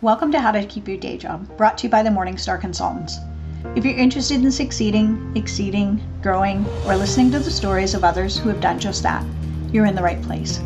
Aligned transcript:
Welcome 0.00 0.30
to 0.30 0.40
How 0.40 0.52
to 0.52 0.64
Keep 0.64 0.86
Your 0.86 0.96
Day 0.96 1.18
Job, 1.18 1.56
brought 1.56 1.76
to 1.78 1.88
you 1.88 1.90
by 1.90 2.04
the 2.04 2.08
Morningstar 2.08 2.60
Consultants. 2.60 3.18
If 3.74 3.84
you're 3.84 3.98
interested 3.98 4.44
in 4.44 4.52
succeeding, 4.52 5.32
exceeding, 5.34 6.00
growing, 6.22 6.64
or 6.86 6.94
listening 6.94 7.32
to 7.32 7.40
the 7.40 7.50
stories 7.50 7.94
of 7.94 8.04
others 8.04 8.38
who 8.38 8.48
have 8.48 8.60
done 8.60 8.78
just 8.78 9.02
that, 9.02 9.26
you're 9.72 9.86
in 9.86 9.96
the 9.96 10.02
right 10.02 10.22
place. 10.22 10.60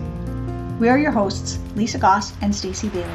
We 0.79 0.91
are 0.91 0.99
your 0.99 1.13
hosts, 1.13 1.59
Lisa 1.75 1.97
Goss 1.97 2.35
and 2.43 2.55
Stacey 2.55 2.91
Bailey. 2.91 3.09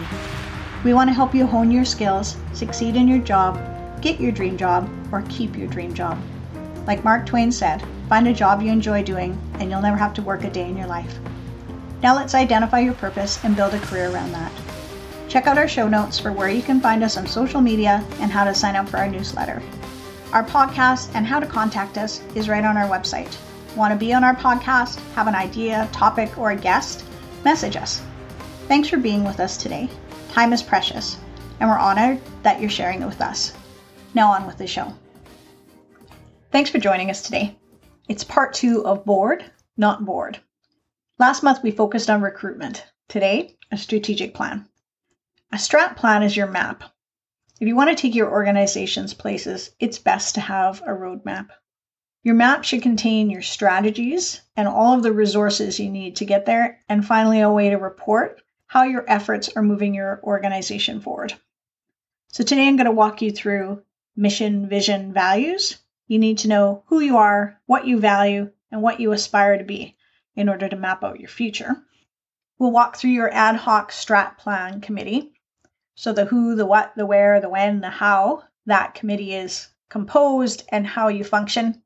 We 0.84 0.96
want 0.96 1.08
to 1.08 1.14
help 1.14 1.36
you 1.36 1.46
hone 1.46 1.70
your 1.70 1.86
skills, 1.86 2.36
succeed 2.52 2.96
in 2.96 3.08
your 3.08 3.20
job, 3.20 3.62
get 4.02 4.20
your 4.20 4.32
dream 4.32 4.58
job, 4.58 4.90
or 5.12 5.22
keep 5.30 5.56
your 5.56 5.68
dream 5.68 5.94
job. 5.94 6.20
Like 6.88 7.04
Mark 7.04 7.28
Twain 7.28 7.52
said, 7.52 7.84
find 8.10 8.28
a 8.28 8.34
job 8.34 8.64
you 8.64 8.72
enjoy 8.72 9.04
doing, 9.04 9.40
and 9.60 9.70
you'll 9.70 9.82
never 9.82 9.98
have 9.98 10.16
to 10.16 10.24
work 10.24 10.44
a 10.44 10.50
day 10.50 10.68
in 10.68 10.78
your 10.78 10.88
life. 10.88 11.20
Now 12.02 12.16
let's 12.16 12.34
identify 12.34 12.80
your 12.80 12.96
purpose 12.96 13.38
and 13.44 13.56
build 13.56 13.76
a 13.76 13.80
career 13.82 14.10
around 14.10 14.32
that. 14.32 14.52
Check 15.38 15.46
out 15.46 15.60
our 15.60 15.68
show 15.68 15.88
notes 15.88 16.18
for 16.18 16.32
where 16.34 16.50
you 16.50 16.64
can 16.64 16.82
find 16.82 17.04
us 17.04 17.16
on 17.16 17.28
social 17.28 17.62
media 17.62 18.04
and 18.20 18.32
how 18.32 18.44
to 18.44 18.56
sign 18.56 18.76
up 18.76 18.90
for 18.90 18.98
our 18.98 19.08
newsletter. 19.08 19.62
Our 20.34 20.44
podcast 20.44 21.12
and 21.14 21.28
how 21.28 21.40
to 21.40 21.46
contact 21.46 22.00
us 22.00 22.24
is 22.34 22.50
right 22.50 22.66
on 22.66 22.76
our 22.76 22.90
website. 22.90 23.38
Want 23.76 23.94
to 23.94 24.00
be 24.00 24.16
on 24.16 24.24
our 24.24 24.36
podcast, 24.36 25.00
have 25.14 25.28
an 25.28 25.36
idea, 25.36 25.88
topic, 25.92 26.40
or 26.40 26.50
a 26.50 26.56
guest? 26.56 27.04
Message 27.46 27.76
us. 27.76 28.02
Thanks 28.68 28.90
for 28.90 28.98
being 28.98 29.24
with 29.24 29.40
us 29.40 29.58
today. 29.58 29.92
Time 30.32 30.54
is 30.54 30.64
precious, 30.64 31.18
and 31.60 31.70
we're 31.70 31.78
honored 31.78 32.20
that 32.42 32.60
you're 32.60 32.68
sharing 32.68 33.04
it 33.04 33.06
with 33.06 33.22
us. 33.22 33.54
Now, 34.16 34.32
on 34.32 34.48
with 34.48 34.58
the 34.58 34.66
show. 34.66 34.92
Thanks 36.52 36.72
for 36.72 36.80
joining 36.80 37.12
us 37.12 37.22
today. 37.22 37.56
It's 38.10 38.24
part 38.24 38.56
two 38.56 38.84
of 38.88 39.06
Board, 39.06 39.46
Not 39.78 40.04
Bored. 40.04 40.40
Last 41.20 41.44
month, 41.44 41.62
we 41.62 41.70
focused 41.70 42.10
on 42.10 42.24
recruitment. 42.24 42.84
Today, 43.08 43.56
a 43.72 43.78
strategic 43.78 44.34
plan. 44.34 44.68
A 45.50 45.56
strat 45.56 45.96
plan 45.96 46.24
is 46.24 46.36
your 46.36 46.48
map. 46.48 46.84
If 47.62 47.70
you 47.70 47.76
want 47.76 47.90
to 47.90 47.96
take 47.96 48.14
your 48.14 48.30
organization's 48.30 49.14
places, 49.14 49.72
it's 49.80 49.98
best 49.98 50.36
to 50.36 50.42
have 50.42 50.82
a 50.82 50.92
roadmap. 50.92 51.48
Your 52.22 52.36
map 52.36 52.66
should 52.66 52.82
contain 52.82 53.30
your 53.30 53.42
strategies 53.42 54.42
and 54.58 54.68
all 54.68 54.94
of 54.94 55.04
the 55.04 55.14
resources 55.14 55.80
you 55.80 55.90
need 55.90 56.18
to 56.18 56.26
get 56.26 56.46
there, 56.46 56.82
and 56.90 57.08
finally, 57.08 57.40
a 57.40 57.50
way 57.50 57.70
to 57.70 57.78
report 57.78 58.42
how 58.66 58.84
your 58.84 59.06
efforts 59.08 59.50
are 59.56 59.64
moving 59.64 59.94
your 59.94 60.20
organization 60.22 61.00
forward. 61.00 61.34
So, 62.28 62.44
today 62.44 62.68
I'm 62.68 62.76
going 62.76 62.86
to 62.86 62.92
walk 62.92 63.22
you 63.22 63.32
through 63.32 63.84
mission, 64.18 64.68
vision, 64.68 65.14
values. 65.14 65.78
You 66.08 66.20
need 66.20 66.40
to 66.40 66.50
know 66.50 66.84
who 66.88 67.00
you 67.00 67.18
are, 67.18 67.62
what 67.68 67.88
you 67.88 68.02
value, 68.02 68.52
and 68.70 68.82
what 68.82 69.00
you 69.00 69.14
aspire 69.14 69.58
to 69.58 69.64
be 69.64 69.96
in 70.36 70.50
order 70.50 70.68
to 70.68 70.76
map 70.76 71.06
out 71.06 71.22
your 71.22 71.30
future. 71.30 71.78
We'll 72.60 72.72
walk 72.72 72.98
through 72.98 73.12
your 73.12 73.34
ad 73.34 73.56
hoc 73.56 73.92
strat 73.92 74.38
plan 74.38 74.82
committee 74.82 75.32
so 76.00 76.14
the 76.14 76.26
who, 76.26 76.54
the 76.54 76.66
what, 76.68 76.94
the 76.96 77.08
where, 77.08 77.42
the 77.42 77.50
when, 77.50 77.82
the 77.82 77.90
how 77.90 78.44
that 78.68 78.94
committee 78.94 79.34
is 79.34 79.70
composed 79.90 80.64
and 80.70 80.86
how 80.86 81.08
you 81.08 81.24
function. 81.24 81.82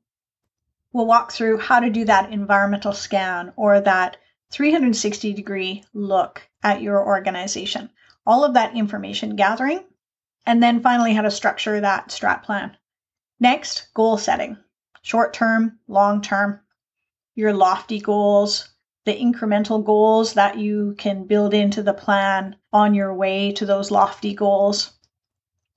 We'll 0.92 1.06
walk 1.06 1.32
through 1.32 1.56
how 1.56 1.80
to 1.80 1.88
do 1.88 2.04
that 2.04 2.30
environmental 2.30 2.92
scan 2.92 3.54
or 3.56 3.80
that 3.80 4.18
360 4.50 5.32
degree 5.32 5.82
look 5.94 6.46
at 6.62 6.82
your 6.82 7.02
organization. 7.02 7.88
All 8.26 8.44
of 8.44 8.52
that 8.52 8.76
information 8.76 9.34
gathering, 9.34 9.82
and 10.44 10.62
then 10.62 10.82
finally 10.82 11.14
how 11.14 11.22
to 11.22 11.30
structure 11.30 11.80
that 11.80 12.08
strat 12.08 12.42
plan. 12.42 12.76
Next, 13.40 13.88
goal 13.94 14.18
setting 14.18 14.58
short 15.00 15.32
term, 15.32 15.78
long 15.88 16.20
term, 16.20 16.60
your 17.34 17.54
lofty 17.54 17.98
goals, 17.98 18.71
the 19.04 19.14
incremental 19.14 19.84
goals 19.84 20.34
that 20.34 20.58
you 20.58 20.94
can 20.98 21.24
build 21.24 21.54
into 21.54 21.82
the 21.82 21.94
plan 21.94 22.56
on 22.72 22.94
your 22.94 23.12
way 23.14 23.52
to 23.52 23.66
those 23.66 23.90
lofty 23.90 24.34
goals. 24.34 24.92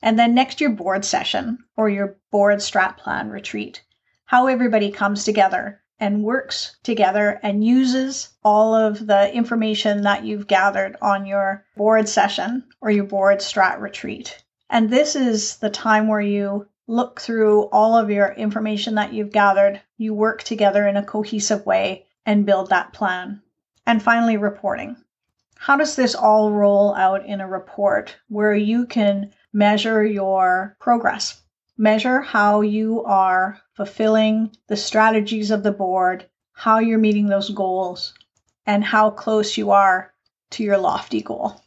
And 0.02 0.20
then 0.20 0.36
next, 0.36 0.62
your 0.62 0.70
board 0.70 1.04
session 1.04 1.58
or 1.76 1.90
your 1.90 2.18
board 2.32 2.60
strat 2.60 2.98
plan 2.98 3.30
retreat. 3.30 3.84
How 4.26 4.48
everybody 4.48 4.92
comes 4.92 5.24
together 5.24 5.82
and 6.00 6.24
works 6.24 6.78
together 6.84 7.40
and 7.42 7.64
uses 7.64 8.30
all 8.44 8.76
of 8.76 9.08
the 9.08 9.34
information 9.34 10.02
that 10.02 10.26
you've 10.26 10.48
gathered 10.48 10.98
on 11.02 11.26
your 11.26 11.66
board 11.78 12.10
session 12.10 12.64
or 12.82 12.92
your 12.92 13.06
board 13.06 13.40
strat 13.40 13.80
retreat. 13.80 14.44
And 14.70 14.90
this 14.90 15.16
is 15.16 15.58
the 15.58 15.70
time 15.70 16.08
where 16.08 16.22
you 16.22 16.68
look 16.88 17.20
through 17.20 17.64
all 17.70 17.98
of 17.98 18.12
your 18.12 18.34
information 18.34 18.96
that 18.96 19.14
you've 19.14 19.32
gathered, 19.32 19.82
you 19.98 20.14
work 20.14 20.44
together 20.44 20.88
in 20.88 20.98
a 20.98 21.04
cohesive 21.04 21.66
way, 21.66 22.06
and 22.26 22.46
build 22.46 22.70
that 22.70 22.94
plan. 22.94 23.42
And 23.86 24.02
finally, 24.02 24.38
reporting. 24.38 24.98
How 25.58 25.78
does 25.78 25.96
this 25.96 26.16
all 26.16 26.52
roll 26.52 26.94
out 26.96 27.26
in 27.26 27.42
a 27.42 27.48
report 27.48 28.16
where 28.28 28.54
you 28.54 28.86
can 28.86 29.34
measure 29.54 30.04
your 30.04 30.76
progress? 30.80 31.42
Measure 31.78 32.22
how 32.22 32.62
you 32.62 33.04
are 33.04 33.60
fulfilling 33.74 34.56
the 34.68 34.78
strategies 34.78 35.52
of 35.52 35.64
the 35.64 35.72
board, 35.72 36.30
how 36.54 36.80
you're 36.80 36.98
meeting 36.98 37.28
those 37.28 37.50
goals, 37.50 38.14
and 38.66 38.84
how 38.84 39.10
close 39.10 39.58
you 39.58 39.72
are 39.72 40.14
to 40.52 40.64
your 40.64 40.78
lofty 40.78 41.22
goal. 41.22 41.62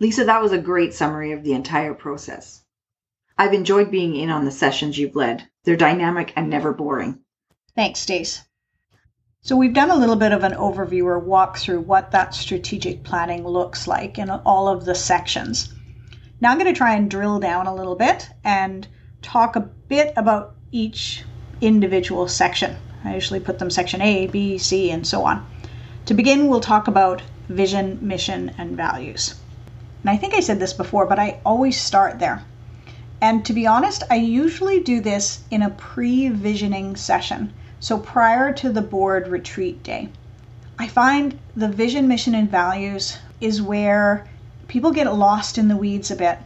Lisa, 0.00 0.24
that 0.24 0.42
was 0.42 0.52
a 0.52 0.58
great 0.58 0.92
summary 0.92 1.32
of 1.32 1.42
the 1.42 1.52
entire 1.52 1.94
process. 1.94 2.64
I've 3.38 3.54
enjoyed 3.54 3.90
being 3.90 4.14
in 4.14 4.30
on 4.30 4.44
the 4.44 4.50
sessions 4.50 4.98
you've 4.98 5.16
led. 5.16 5.48
They're 5.64 5.76
dynamic 5.76 6.32
and 6.36 6.50
never 6.50 6.72
boring. 6.72 7.20
Thanks, 7.74 8.00
Stace. 8.00 8.42
So 9.46 9.56
we've 9.56 9.74
done 9.74 9.90
a 9.90 9.96
little 9.96 10.16
bit 10.16 10.32
of 10.32 10.42
an 10.42 10.54
overview 10.54 11.04
or 11.04 11.18
walk 11.18 11.58
through 11.58 11.82
what 11.82 12.12
that 12.12 12.34
strategic 12.34 13.02
planning 13.02 13.46
looks 13.46 13.86
like 13.86 14.18
in 14.18 14.30
all 14.30 14.68
of 14.68 14.86
the 14.86 14.94
sections. 14.94 15.70
Now 16.40 16.50
I'm 16.50 16.58
going 16.58 16.72
to 16.72 16.78
try 16.78 16.94
and 16.94 17.10
drill 17.10 17.38
down 17.40 17.66
a 17.66 17.74
little 17.74 17.94
bit 17.94 18.30
and 18.42 18.88
talk 19.20 19.54
a 19.54 19.60
bit 19.60 20.14
about 20.16 20.54
each 20.72 21.24
individual 21.60 22.26
section. 22.26 22.74
I 23.04 23.12
usually 23.12 23.38
put 23.38 23.58
them 23.58 23.68
section 23.68 24.00
A, 24.00 24.28
B, 24.28 24.56
C, 24.56 24.90
and 24.90 25.06
so 25.06 25.26
on. 25.26 25.44
To 26.06 26.14
begin, 26.14 26.48
we'll 26.48 26.60
talk 26.60 26.88
about 26.88 27.20
vision, 27.50 27.98
mission, 28.00 28.50
and 28.56 28.78
values. 28.78 29.34
And 30.00 30.08
I 30.08 30.16
think 30.16 30.32
I 30.32 30.40
said 30.40 30.58
this 30.58 30.72
before, 30.72 31.04
but 31.04 31.18
I 31.18 31.40
always 31.44 31.78
start 31.78 32.18
there. 32.18 32.42
And 33.20 33.44
to 33.44 33.52
be 33.52 33.66
honest, 33.66 34.04
I 34.10 34.14
usually 34.14 34.80
do 34.80 35.02
this 35.02 35.42
in 35.50 35.60
a 35.60 35.68
pre 35.68 36.30
visioning 36.30 36.96
session 36.96 37.52
so 37.84 37.98
prior 37.98 38.50
to 38.50 38.72
the 38.72 38.80
board 38.80 39.28
retreat 39.28 39.82
day, 39.82 40.08
I 40.78 40.88
find 40.88 41.38
the 41.54 41.68
vision, 41.68 42.08
mission, 42.08 42.34
and 42.34 42.50
values 42.50 43.18
is 43.42 43.60
where 43.60 44.26
people 44.68 44.90
get 44.90 45.14
lost 45.14 45.58
in 45.58 45.68
the 45.68 45.76
weeds 45.76 46.10
a 46.10 46.16
bit, 46.16 46.38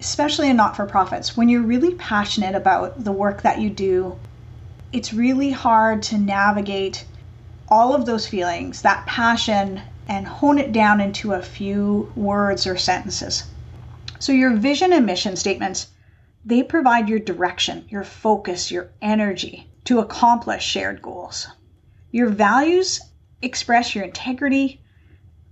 especially 0.00 0.48
in 0.48 0.56
not 0.56 0.74
for 0.74 0.86
profits. 0.86 1.36
When 1.36 1.50
you're 1.50 1.60
really 1.60 1.94
passionate 1.96 2.54
about 2.54 3.04
the 3.04 3.12
work 3.12 3.42
that 3.42 3.60
you 3.60 3.68
do, 3.68 4.16
it's 4.90 5.12
really 5.12 5.50
hard 5.50 6.02
to 6.04 6.16
navigate 6.16 7.04
all 7.68 7.94
of 7.94 8.06
those 8.06 8.26
feelings, 8.26 8.80
that 8.80 9.04
passion, 9.04 9.82
and 10.08 10.26
hone 10.26 10.56
it 10.56 10.72
down 10.72 11.02
into 11.02 11.34
a 11.34 11.42
few 11.42 12.10
words 12.16 12.66
or 12.66 12.78
sentences. 12.78 13.44
So, 14.18 14.32
your 14.32 14.56
vision 14.56 14.94
and 14.94 15.04
mission 15.04 15.36
statements, 15.36 15.88
they 16.42 16.62
provide 16.62 17.10
your 17.10 17.18
direction, 17.18 17.84
your 17.90 18.02
focus, 18.02 18.70
your 18.70 18.88
energy 19.02 19.68
to 19.86 20.00
accomplish 20.00 20.64
shared 20.64 21.00
goals. 21.00 21.48
Your 22.10 22.28
values 22.28 23.00
express 23.42 23.94
your 23.94 24.04
integrity, 24.04 24.80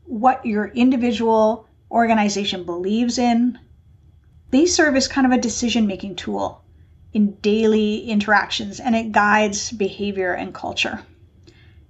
what 0.05 0.45
your 0.45 0.69
individual 0.69 1.67
organization 1.91 2.65
believes 2.65 3.19
in. 3.19 3.59
They 4.50 4.67
serve 4.67 4.97
as 4.97 5.09
kind 5.09 5.27
of 5.27 5.33
a 5.33 5.41
decision 5.41 5.87
making 5.87 6.17
tool 6.17 6.62
in 7.12 7.34
daily 7.37 8.00
interactions 8.11 8.81
and 8.81 8.97
it 8.97 9.12
guides 9.12 9.71
behavior 9.71 10.33
and 10.33 10.53
culture. 10.53 11.01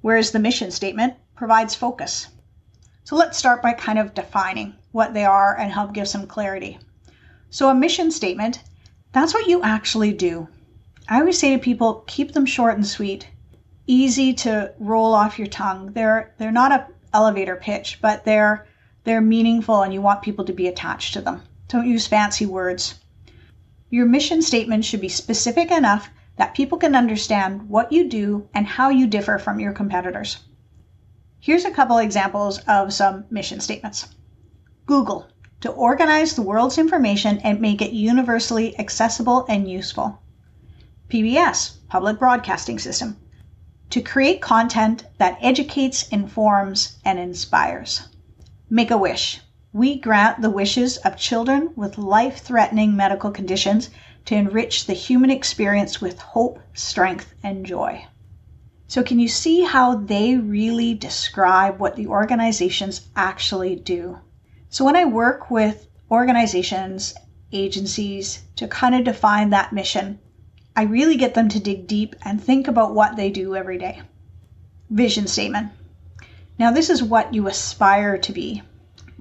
Whereas 0.03 0.31
the 0.31 0.39
mission 0.39 0.71
statement 0.71 1.15
provides 1.35 1.75
focus. 1.75 2.29
So 3.05 3.17
let's 3.17 3.39
start 3.39 3.63
by 3.63 3.73
kind 3.73 3.99
of 3.99 4.15
defining 4.15 4.75
what 4.93 5.15
they 5.15 5.25
are 5.25 5.59
and 5.59 5.73
help 5.73 5.95
give 5.95 6.09
some 6.09 6.27
clarity. 6.27 6.79
So, 7.51 7.69
a 7.69 7.75
mission 7.75 8.11
statement, 8.11 8.63
that's 9.13 9.33
what 9.33 9.47
you 9.47 9.63
actually 9.63 10.13
do. 10.13 10.49
I 11.07 11.21
always 11.21 11.39
say 11.39 11.55
to 11.55 11.63
people, 11.63 12.03
keep 12.07 12.33
them 12.33 12.47
short 12.47 12.77
and 12.77 12.87
sweet, 12.87 13.29
easy 13.87 14.33
to 14.33 14.73
roll 14.79 15.13
off 15.13 15.39
your 15.39 15.49
tongue. 15.49 15.93
They're 15.93 16.35
they're 16.39 16.51
not 16.51 16.73
a 16.73 16.87
elevator 17.13 17.57
pitch, 17.57 17.99
but 18.01 18.25
they're 18.25 18.67
they're 19.05 19.21
meaningful 19.21 19.83
and 19.83 19.93
you 19.93 20.01
want 20.01 20.23
people 20.23 20.47
to 20.47 20.53
be 20.55 20.67
attached 20.67 21.13
to 21.13 21.21
them. 21.21 21.43
Don't 21.69 21.87
use 21.87 22.07
fancy 22.07 22.47
words. 22.47 23.01
Your 23.91 24.07
mission 24.07 24.41
statement 24.41 24.87
should 24.87 25.03
be 25.03 25.11
specific 25.11 25.71
enough 25.71 26.09
that 26.37 26.55
people 26.55 26.79
can 26.79 26.95
understand 26.95 27.69
what 27.69 27.93
you 27.93 28.09
do 28.09 28.49
and 28.55 28.67
how 28.67 28.89
you 28.89 29.07
differ 29.07 29.39
from 29.39 29.61
your 29.61 29.73
competitors. 29.73 30.39
Here's 31.39 31.67
a 31.67 31.71
couple 31.71 31.99
examples 31.99 32.61
of 32.61 32.95
some 32.95 33.27
mission 33.29 33.61
statements. 33.61 34.09
Google, 34.87 35.27
to 35.61 35.71
organize 35.71 36.35
the 36.35 36.43
world's 36.43 36.79
information 36.79 37.39
and 37.45 37.61
make 37.61 37.83
it 37.83 37.93
universally 37.93 38.79
accessible 38.79 39.45
and 39.51 39.71
useful. 39.71 40.19
PBS, 41.09 41.77
Public 41.89 42.19
Broadcasting 42.19 42.79
System, 42.79 43.17
to 43.91 44.01
create 44.01 44.41
content 44.41 45.05
that 45.19 45.39
educates, 45.41 46.09
informs, 46.09 46.99
and 47.05 47.19
inspires. 47.19 48.09
Make 48.71 48.91
a 48.91 48.99
Wish, 48.99 49.41
we 49.73 49.99
grant 49.99 50.41
the 50.41 50.51
wishes 50.51 50.97
of 50.99 51.17
children 51.17 51.71
with 51.75 51.99
life 51.99 52.39
threatening 52.39 52.97
medical 52.97 53.31
conditions 53.31 53.91
to 54.25 54.35
enrich 54.35 54.87
the 54.87 54.95
human 54.95 55.31
experience 55.31 56.01
with 56.01 56.19
hope, 56.19 56.61
strength, 56.73 57.35
and 57.43 57.67
joy. 57.67 58.07
So, 58.87 59.03
can 59.03 59.19
you 59.19 59.29
see 59.29 59.63
how 59.65 59.97
they 59.97 60.37
really 60.37 60.95
describe 60.95 61.81
what 61.81 61.97
the 61.97 62.07
organizations 62.07 63.09
actually 63.17 63.77
do? 63.77 64.19
So, 64.69 64.85
when 64.85 64.97
I 64.97 65.05
work 65.05 65.51
with 65.51 65.89
organizations, 66.11 67.15
agencies 67.53 68.43
to 68.57 68.69
kind 68.69 68.95
of 68.95 69.05
define 69.05 69.51
that 69.51 69.73
mission, 69.73 70.21
I 70.77 70.83
really 70.83 71.17
get 71.17 71.35
them 71.35 71.49
to 71.51 71.61
dig 71.61 71.87
deep 71.87 72.17
and 72.23 72.43
think 72.43 72.67
about 72.67 72.95
what 72.95 73.15
they 73.15 73.31
do 73.31 73.55
every 73.55 73.79
day. 73.79 74.03
Vision 74.91 75.29
statement. 75.29 75.71
Now, 76.59 76.73
this 76.73 76.91
is 76.91 77.01
what 77.01 77.33
you 77.33 77.47
aspire 77.47 78.19
to 78.19 78.33
be. 78.33 78.63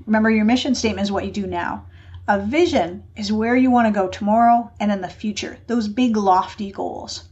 Remember, 0.08 0.32
your 0.32 0.46
mission 0.46 0.74
statement 0.74 1.06
is 1.06 1.12
what 1.12 1.26
you 1.26 1.32
do 1.32 1.46
now. 1.46 1.86
A 2.28 2.40
vision 2.40 3.04
is 3.16 3.32
where 3.32 3.56
you 3.56 3.70
want 3.70 3.88
to 3.88 4.00
go 4.00 4.08
tomorrow 4.08 4.72
and 4.80 4.92
in 4.92 5.02
the 5.02 5.08
future, 5.08 5.60
those 5.68 5.88
big, 5.88 6.18
lofty 6.18 6.72
goals. 6.72 7.26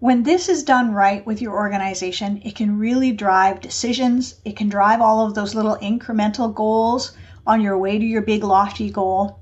When 0.00 0.24
this 0.24 0.48
is 0.48 0.64
done 0.64 0.92
right 0.92 1.24
with 1.24 1.40
your 1.40 1.52
organization, 1.52 2.42
it 2.44 2.56
can 2.56 2.78
really 2.78 3.12
drive 3.12 3.60
decisions. 3.60 4.40
It 4.44 4.56
can 4.56 4.68
drive 4.68 5.00
all 5.00 5.24
of 5.24 5.34
those 5.34 5.54
little 5.54 5.76
incremental 5.76 6.52
goals 6.52 7.12
on 7.46 7.60
your 7.60 7.78
way 7.78 7.98
to 7.98 8.04
your 8.04 8.22
big, 8.22 8.42
lofty 8.42 8.90
goal. 8.90 9.38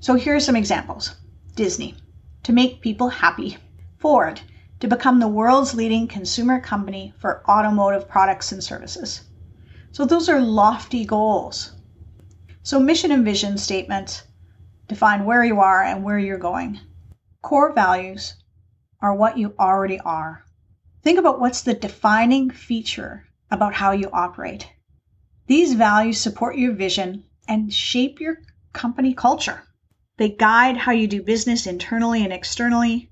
So, 0.00 0.14
here 0.14 0.36
are 0.36 0.40
some 0.40 0.56
examples 0.56 1.16
Disney, 1.54 1.94
to 2.46 2.52
make 2.52 2.80
people 2.80 3.08
happy. 3.08 3.58
Ford, 3.98 4.40
to 4.78 4.86
become 4.86 5.18
the 5.18 5.26
world's 5.26 5.74
leading 5.74 6.06
consumer 6.06 6.60
company 6.60 7.12
for 7.18 7.42
automotive 7.50 8.08
products 8.08 8.52
and 8.52 8.62
services. 8.62 9.22
So, 9.90 10.04
those 10.04 10.28
are 10.28 10.40
lofty 10.40 11.04
goals. 11.04 11.72
So, 12.62 12.78
mission 12.78 13.10
and 13.10 13.24
vision 13.24 13.58
statements 13.58 14.22
define 14.86 15.24
where 15.24 15.42
you 15.42 15.58
are 15.58 15.82
and 15.82 16.04
where 16.04 16.20
you're 16.20 16.38
going. 16.38 16.78
Core 17.42 17.72
values 17.72 18.36
are 19.00 19.12
what 19.12 19.36
you 19.36 19.52
already 19.58 19.98
are. 19.98 20.44
Think 21.02 21.18
about 21.18 21.40
what's 21.40 21.62
the 21.62 21.74
defining 21.74 22.50
feature 22.50 23.26
about 23.50 23.74
how 23.74 23.90
you 23.90 24.08
operate. 24.12 24.70
These 25.48 25.72
values 25.74 26.20
support 26.20 26.56
your 26.56 26.74
vision 26.74 27.24
and 27.48 27.74
shape 27.74 28.20
your 28.20 28.36
company 28.72 29.14
culture. 29.14 29.64
They 30.16 30.30
guide 30.30 30.76
how 30.76 30.92
you 30.92 31.06
do 31.06 31.22
business 31.22 31.66
internally 31.66 32.24
and 32.24 32.32
externally. 32.32 33.10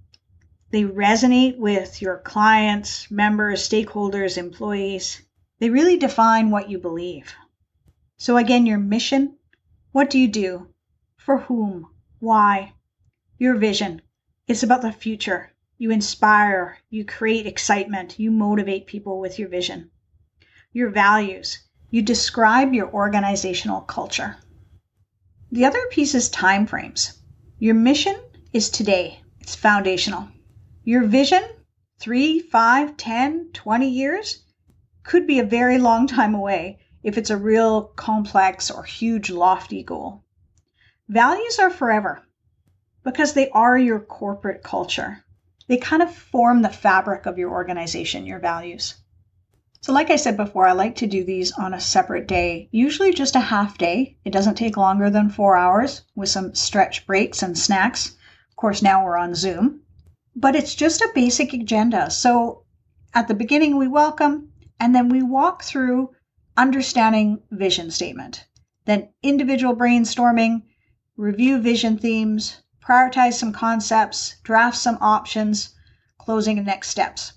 They 0.71 0.83
resonate 0.83 1.59
with 1.59 2.03
your 2.03 2.19
clients, 2.19 3.11
members, 3.11 3.69
stakeholders, 3.69 4.37
employees. 4.39 5.23
They 5.59 5.71
really 5.71 5.97
define 5.97 6.51
what 6.51 6.71
you 6.71 6.79
believe. 6.79 7.33
So, 8.17 8.37
again, 8.37 8.67
your 8.67 8.79
mission 8.79 9.37
what 9.95 10.11
do 10.11 10.19
you 10.19 10.27
do? 10.27 10.67
For 11.19 11.39
whom? 11.39 11.87
Why? 12.19 12.73
Your 13.39 13.55
vision. 13.55 14.03
It's 14.49 14.65
about 14.65 14.83
the 14.83 14.91
future. 14.91 15.53
You 15.79 15.93
inspire, 15.93 16.79
you 16.91 17.05
create 17.05 17.47
excitement, 17.47 18.19
you 18.19 18.33
motivate 18.33 18.89
people 18.89 19.21
with 19.21 19.39
your 19.39 19.49
vision. 19.49 19.93
Your 20.73 20.91
values. 20.91 21.61
You 21.91 22.03
describe 22.03 22.75
your 22.75 22.93
organizational 22.93 23.83
culture. 23.83 24.37
The 25.55 25.67
other 25.67 25.87
piece 25.89 26.17
is 26.17 26.29
time 26.31 26.67
frames. 26.67 27.17
Your 27.61 27.77
mission 27.77 28.17
is 28.53 28.69
today. 28.69 29.23
It's 29.39 29.55
foundational. 29.55 30.29
Your 30.83 31.05
vision, 31.05 31.45
three, 32.01 32.41
five, 32.41 32.97
ten, 32.97 33.51
twenty 33.53 33.89
years, 33.89 34.43
could 35.05 35.29
be 35.29 35.39
a 35.39 35.45
very 35.45 35.79
long 35.79 36.09
time 36.09 36.35
away, 36.35 36.81
if 37.05 37.17
it's 37.17 37.31
a 37.31 37.37
real 37.37 37.83
complex 37.83 38.69
or 38.69 38.83
huge, 38.83 39.31
lofty 39.31 39.85
goal. 39.85 40.25
Values 41.09 41.61
are 41.61 41.71
forever 41.71 42.21
because 43.05 43.33
they 43.35 43.49
are 43.51 43.79
your 43.79 44.01
corporate 44.01 44.65
culture. 44.65 45.23
They 45.69 45.77
kind 45.77 46.03
of 46.03 46.13
form 46.13 46.63
the 46.63 46.69
fabric 46.69 47.27
of 47.27 47.39
your 47.39 47.53
organization, 47.53 48.27
your 48.27 48.41
values. 48.41 48.97
So, 49.85 49.93
like 49.93 50.09
I 50.09 50.17
said 50.17 50.39
before, 50.39 50.67
I 50.67 50.73
like 50.73 50.97
to 50.97 51.07
do 51.07 51.25
these 51.25 51.53
on 51.53 51.75
a 51.75 51.79
separate 51.79 52.27
day, 52.27 52.71
usually 52.73 53.13
just 53.13 53.37
a 53.37 53.41
half 53.53 53.77
day. 53.77 54.17
It 54.25 54.31
doesn't 54.33 54.55
take 54.55 54.79
longer 54.79 55.11
than 55.11 55.29
four 55.29 55.59
hours 55.59 56.01
with 56.15 56.31
some 56.31 56.55
stretch 56.55 57.07
breaks 57.07 57.43
and 57.43 57.59
snacks. 57.59 58.17
Of 58.49 58.57
course, 58.57 58.81
now 58.81 59.05
we're 59.05 59.19
on 59.19 59.35
Zoom, 59.35 59.83
but 60.35 60.57
it's 60.57 60.75
just 60.75 61.03
a 61.03 61.13
basic 61.15 61.53
agenda. 61.53 62.11
So, 62.11 62.63
at 63.13 63.29
the 63.29 63.35
beginning, 63.35 63.77
we 63.77 63.87
welcome, 63.87 64.53
and 64.81 64.95
then 64.95 65.11
we 65.11 65.23
walk 65.23 65.63
through 65.63 66.15
understanding 66.57 67.43
vision 67.51 67.91
statement, 67.91 68.47
then 68.87 69.11
individual 69.23 69.77
brainstorming, 69.77 70.63
review 71.15 71.59
vision 71.59 71.99
themes, 71.99 72.63
prioritize 72.83 73.35
some 73.35 73.53
concepts, 73.53 74.37
draft 74.45 74.79
some 74.79 74.97
options, 75.03 75.75
closing 76.17 76.57
and 76.57 76.67
next 76.67 76.89
steps. 76.89 77.35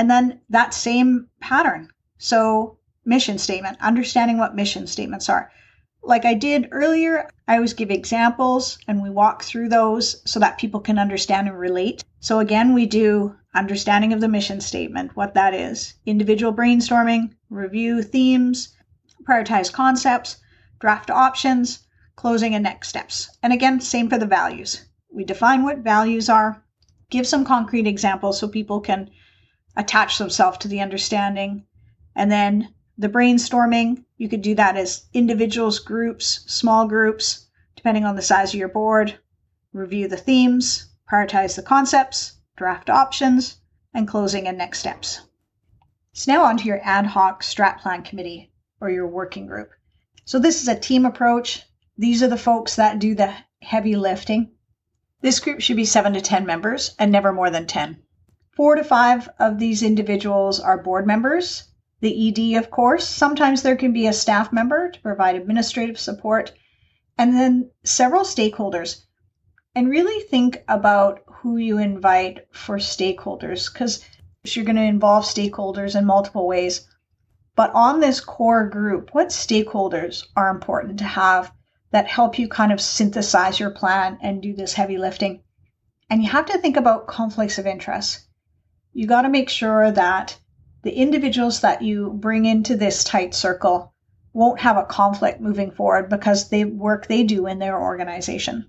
And 0.00 0.10
then 0.10 0.40
that 0.48 0.72
same 0.72 1.28
pattern. 1.40 1.90
So, 2.16 2.78
mission 3.04 3.36
statement, 3.36 3.76
understanding 3.82 4.38
what 4.38 4.56
mission 4.56 4.86
statements 4.86 5.28
are. 5.28 5.52
Like 6.02 6.24
I 6.24 6.32
did 6.32 6.68
earlier, 6.72 7.28
I 7.46 7.56
always 7.56 7.74
give 7.74 7.90
examples 7.90 8.78
and 8.88 9.02
we 9.02 9.10
walk 9.10 9.44
through 9.44 9.68
those 9.68 10.22
so 10.24 10.40
that 10.40 10.56
people 10.56 10.80
can 10.80 10.98
understand 10.98 11.48
and 11.48 11.58
relate. 11.58 12.02
So, 12.18 12.38
again, 12.38 12.72
we 12.72 12.86
do 12.86 13.36
understanding 13.54 14.14
of 14.14 14.22
the 14.22 14.28
mission 14.28 14.62
statement, 14.62 15.16
what 15.16 15.34
that 15.34 15.52
is, 15.52 15.92
individual 16.06 16.54
brainstorming, 16.54 17.34
review 17.50 18.02
themes, 18.02 18.74
prioritize 19.28 19.70
concepts, 19.70 20.38
draft 20.78 21.10
options, 21.10 21.80
closing 22.16 22.54
and 22.54 22.64
next 22.64 22.88
steps. 22.88 23.36
And 23.42 23.52
again, 23.52 23.82
same 23.82 24.08
for 24.08 24.16
the 24.16 24.24
values. 24.24 24.86
We 25.12 25.24
define 25.24 25.62
what 25.62 25.80
values 25.80 26.30
are, 26.30 26.64
give 27.10 27.26
some 27.26 27.44
concrete 27.44 27.86
examples 27.86 28.38
so 28.38 28.48
people 28.48 28.80
can 28.80 29.10
attach 29.76 30.18
themselves 30.18 30.58
to 30.58 30.68
the 30.68 30.80
understanding. 30.80 31.64
And 32.14 32.30
then 32.30 32.74
the 32.98 33.08
brainstorming, 33.08 34.04
you 34.16 34.28
could 34.28 34.42
do 34.42 34.54
that 34.56 34.76
as 34.76 35.06
individuals, 35.12 35.78
groups, 35.78 36.44
small 36.46 36.86
groups, 36.86 37.46
depending 37.76 38.04
on 38.04 38.16
the 38.16 38.22
size 38.22 38.52
of 38.52 38.58
your 38.58 38.68
board. 38.68 39.18
Review 39.72 40.08
the 40.08 40.16
themes, 40.16 40.88
prioritize 41.10 41.56
the 41.56 41.62
concepts, 41.62 42.38
draft 42.56 42.90
options, 42.90 43.60
and 43.94 44.06
closing 44.06 44.46
and 44.46 44.58
next 44.58 44.80
steps. 44.80 45.20
So 46.12 46.32
now 46.32 46.44
on 46.44 46.58
to 46.58 46.64
your 46.64 46.80
ad 46.82 47.06
hoc 47.06 47.42
strat 47.42 47.78
plan 47.78 48.02
committee 48.02 48.52
or 48.80 48.90
your 48.90 49.06
working 49.06 49.46
group. 49.46 49.70
So 50.24 50.38
this 50.38 50.60
is 50.60 50.68
a 50.68 50.78
team 50.78 51.06
approach. 51.06 51.64
These 51.96 52.22
are 52.22 52.28
the 52.28 52.36
folks 52.36 52.76
that 52.76 52.98
do 52.98 53.14
the 53.14 53.34
heavy 53.62 53.96
lifting. 53.96 54.50
This 55.22 55.40
group 55.40 55.60
should 55.60 55.76
be 55.76 55.84
seven 55.84 56.12
to 56.14 56.20
10 56.20 56.44
members 56.46 56.94
and 56.98 57.10
never 57.10 57.32
more 57.32 57.50
than 57.50 57.66
10. 57.66 58.02
Four 58.56 58.74
to 58.74 58.84
five 58.84 59.28
of 59.38 59.58
these 59.58 59.82
individuals 59.82 60.58
are 60.58 60.82
board 60.82 61.06
members. 61.06 61.68
The 62.00 62.28
ED, 62.28 62.58
of 62.58 62.70
course. 62.70 63.06
Sometimes 63.06 63.62
there 63.62 63.76
can 63.76 63.92
be 63.92 64.06
a 64.06 64.12
staff 64.12 64.52
member 64.52 64.90
to 64.90 65.00
provide 65.00 65.36
administrative 65.36 65.98
support, 65.98 66.52
and 67.16 67.34
then 67.34 67.70
several 67.84 68.24
stakeholders. 68.24 69.04
And 69.74 69.88
really 69.88 70.24
think 70.24 70.64
about 70.66 71.20
who 71.26 71.58
you 71.58 71.78
invite 71.78 72.48
for 72.50 72.78
stakeholders 72.78 73.72
because 73.72 74.04
you're 74.44 74.64
going 74.64 74.76
to 74.76 74.82
involve 74.82 75.24
stakeholders 75.24 75.94
in 75.94 76.04
multiple 76.04 76.46
ways. 76.46 76.88
But 77.54 77.70
on 77.72 78.00
this 78.00 78.20
core 78.20 78.68
group, 78.68 79.10
what 79.12 79.28
stakeholders 79.28 80.24
are 80.34 80.50
important 80.50 80.98
to 80.98 81.04
have 81.04 81.52
that 81.92 82.08
help 82.08 82.38
you 82.38 82.48
kind 82.48 82.72
of 82.72 82.80
synthesize 82.80 83.60
your 83.60 83.70
plan 83.70 84.18
and 84.22 84.42
do 84.42 84.54
this 84.54 84.72
heavy 84.72 84.98
lifting? 84.98 85.42
And 86.08 86.22
you 86.22 86.30
have 86.30 86.46
to 86.46 86.58
think 86.58 86.76
about 86.76 87.06
conflicts 87.06 87.58
of 87.58 87.66
interest. 87.66 88.26
You 88.92 89.06
got 89.06 89.22
to 89.22 89.28
make 89.28 89.48
sure 89.48 89.90
that 89.92 90.38
the 90.82 90.92
individuals 90.92 91.60
that 91.60 91.82
you 91.82 92.10
bring 92.10 92.46
into 92.46 92.76
this 92.76 93.04
tight 93.04 93.34
circle 93.34 93.92
won't 94.32 94.60
have 94.60 94.76
a 94.76 94.84
conflict 94.84 95.40
moving 95.40 95.70
forward 95.70 96.08
because 96.08 96.48
the 96.48 96.64
work 96.64 97.06
they 97.06 97.22
do 97.22 97.46
in 97.46 97.58
their 97.58 97.80
organization. 97.80 98.66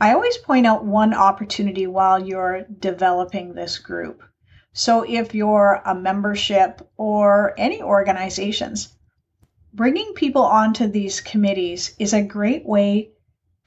I 0.00 0.12
always 0.12 0.36
point 0.38 0.66
out 0.66 0.84
one 0.84 1.14
opportunity 1.14 1.86
while 1.86 2.24
you're 2.24 2.62
developing 2.78 3.54
this 3.54 3.78
group. 3.78 4.22
So 4.72 5.02
if 5.02 5.34
you're 5.34 5.82
a 5.84 5.94
membership 5.94 6.88
or 6.96 7.54
any 7.58 7.82
organizations, 7.82 8.94
bringing 9.74 10.12
people 10.14 10.42
onto 10.42 10.86
these 10.86 11.20
committees 11.20 11.96
is 11.98 12.12
a 12.12 12.22
great 12.22 12.64
way 12.64 13.10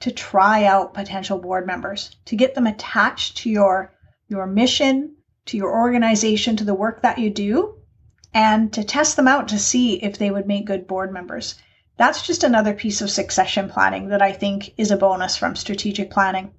to 0.00 0.10
try 0.10 0.64
out 0.64 0.94
potential 0.94 1.38
board 1.38 1.66
members, 1.66 2.16
to 2.24 2.36
get 2.36 2.54
them 2.54 2.66
attached 2.66 3.36
to 3.38 3.50
your 3.50 3.92
your 4.32 4.46
mission, 4.46 5.16
to 5.46 5.56
your 5.56 5.72
organization, 5.72 6.56
to 6.56 6.64
the 6.64 6.74
work 6.74 7.02
that 7.02 7.18
you 7.18 7.30
do, 7.30 7.76
and 8.34 8.72
to 8.72 8.82
test 8.82 9.16
them 9.16 9.28
out 9.28 9.48
to 9.48 9.58
see 9.58 10.02
if 10.02 10.18
they 10.18 10.30
would 10.30 10.46
make 10.46 10.66
good 10.66 10.86
board 10.86 11.12
members 11.12 11.54
that's 12.02 12.26
just 12.26 12.42
another 12.42 12.74
piece 12.74 13.00
of 13.00 13.10
succession 13.10 13.68
planning 13.68 14.08
that 14.08 14.22
I 14.22 14.32
think 14.32 14.74
is 14.76 14.90
a 14.90 14.96
bonus 14.96 15.36
from 15.36 15.54
strategic 15.54 16.10
planning. 16.10 16.52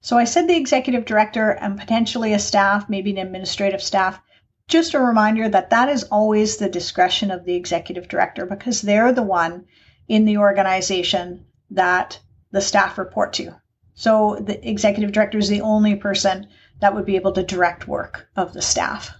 So 0.00 0.18
I 0.18 0.24
said 0.24 0.46
the 0.46 0.56
executive 0.56 1.06
director 1.06 1.50
and 1.50 1.78
potentially 1.78 2.34
a 2.34 2.38
staff, 2.38 2.88
maybe 2.88 3.10
an 3.10 3.18
administrative 3.18 3.82
staff. 3.82 4.20
Just 4.68 4.94
a 4.94 5.00
reminder 5.00 5.48
that 5.48 5.70
that 5.70 5.88
is 5.88 6.04
always 6.04 6.56
the 6.56 6.68
discretion 6.68 7.30
of 7.30 7.44
the 7.44 7.54
executive 7.54 8.06
director 8.06 8.46
because 8.46 8.82
they're 8.82 9.12
the 9.12 9.22
one 9.22 9.64
in 10.08 10.24
the 10.24 10.36
organization 10.36 11.46
that 11.70 12.20
the 12.50 12.60
staff 12.60 12.98
report 12.98 13.32
to. 13.32 13.56
So 13.94 14.38
the 14.40 14.68
executive 14.68 15.12
director 15.12 15.38
is 15.38 15.48
the 15.48 15.62
only 15.62 15.96
person 15.96 16.48
that 16.80 16.94
would 16.94 17.06
be 17.06 17.16
able 17.16 17.32
to 17.32 17.42
direct 17.42 17.88
work 17.88 18.28
of 18.36 18.52
the 18.52 18.62
staff. 18.62 19.10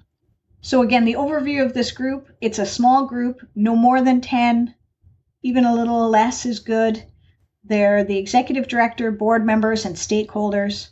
So 0.60 0.82
again, 0.82 1.04
the 1.04 1.14
overview 1.14 1.64
of 1.64 1.74
this 1.74 1.92
group, 1.92 2.28
it's 2.40 2.58
a 2.58 2.66
small 2.66 3.06
group, 3.06 3.40
no 3.54 3.76
more 3.76 4.00
than 4.00 4.20
10, 4.20 4.74
even 5.42 5.64
a 5.64 5.74
little 5.74 6.08
less 6.08 6.46
is 6.46 6.58
good. 6.58 7.04
They're 7.62 8.02
the 8.02 8.18
executive 8.18 8.66
director, 8.66 9.10
board 9.10 9.44
members, 9.44 9.84
and 9.84 9.94
stakeholders. 9.94 10.88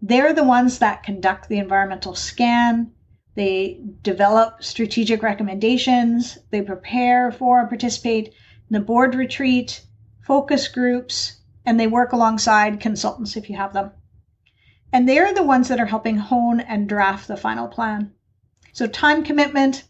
They're 0.00 0.32
the 0.32 0.44
ones 0.44 0.78
that 0.78 1.02
conduct 1.02 1.48
the 1.48 1.58
environmental 1.58 2.14
scan. 2.14 2.92
They 3.34 3.82
develop 4.02 4.62
strategic 4.62 5.22
recommendations. 5.22 6.38
They 6.50 6.62
prepare 6.62 7.30
for 7.32 7.60
and 7.60 7.68
participate 7.68 8.28
in 8.28 8.34
the 8.70 8.80
board 8.80 9.14
retreat, 9.14 9.82
focus 10.26 10.68
groups, 10.68 11.40
and 11.64 11.78
they 11.78 11.86
work 11.86 12.12
alongside 12.12 12.80
consultants 12.80 13.36
if 13.36 13.48
you 13.48 13.56
have 13.56 13.72
them. 13.72 13.92
And 14.92 15.08
they're 15.08 15.32
the 15.32 15.42
ones 15.42 15.68
that 15.68 15.80
are 15.80 15.86
helping 15.86 16.18
hone 16.18 16.60
and 16.60 16.88
draft 16.88 17.26
the 17.26 17.36
final 17.36 17.66
plan. 17.66 18.12
So, 18.72 18.86
time 18.86 19.24
commitment, 19.24 19.84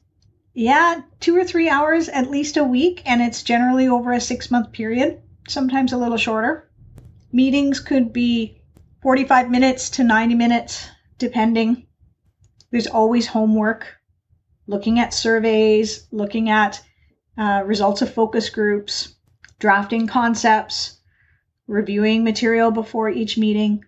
yeah, 0.54 1.02
two 1.18 1.36
or 1.36 1.44
three 1.44 1.68
hours 1.68 2.08
at 2.08 2.30
least 2.30 2.56
a 2.56 2.64
week, 2.64 3.02
and 3.04 3.20
it's 3.20 3.42
generally 3.42 3.88
over 3.88 4.12
a 4.12 4.20
six 4.20 4.50
month 4.50 4.72
period, 4.72 5.20
sometimes 5.48 5.92
a 5.92 5.96
little 5.96 6.16
shorter. 6.16 6.70
Meetings 7.32 7.80
could 7.80 8.12
be 8.12 8.60
45 9.02 9.50
minutes 9.50 9.90
to 9.90 10.04
90 10.04 10.34
minutes, 10.34 10.88
depending. 11.18 11.86
There's 12.70 12.86
always 12.86 13.26
homework, 13.26 13.86
looking 14.66 15.00
at 15.00 15.12
surveys, 15.12 16.06
looking 16.12 16.48
at 16.48 16.80
uh, 17.36 17.62
results 17.64 18.02
of 18.02 18.12
focus 18.12 18.50
groups, 18.50 19.14
drafting 19.58 20.06
concepts, 20.06 20.98
reviewing 21.66 22.24
material 22.24 22.70
before 22.70 23.08
each 23.08 23.38
meeting. 23.38 23.84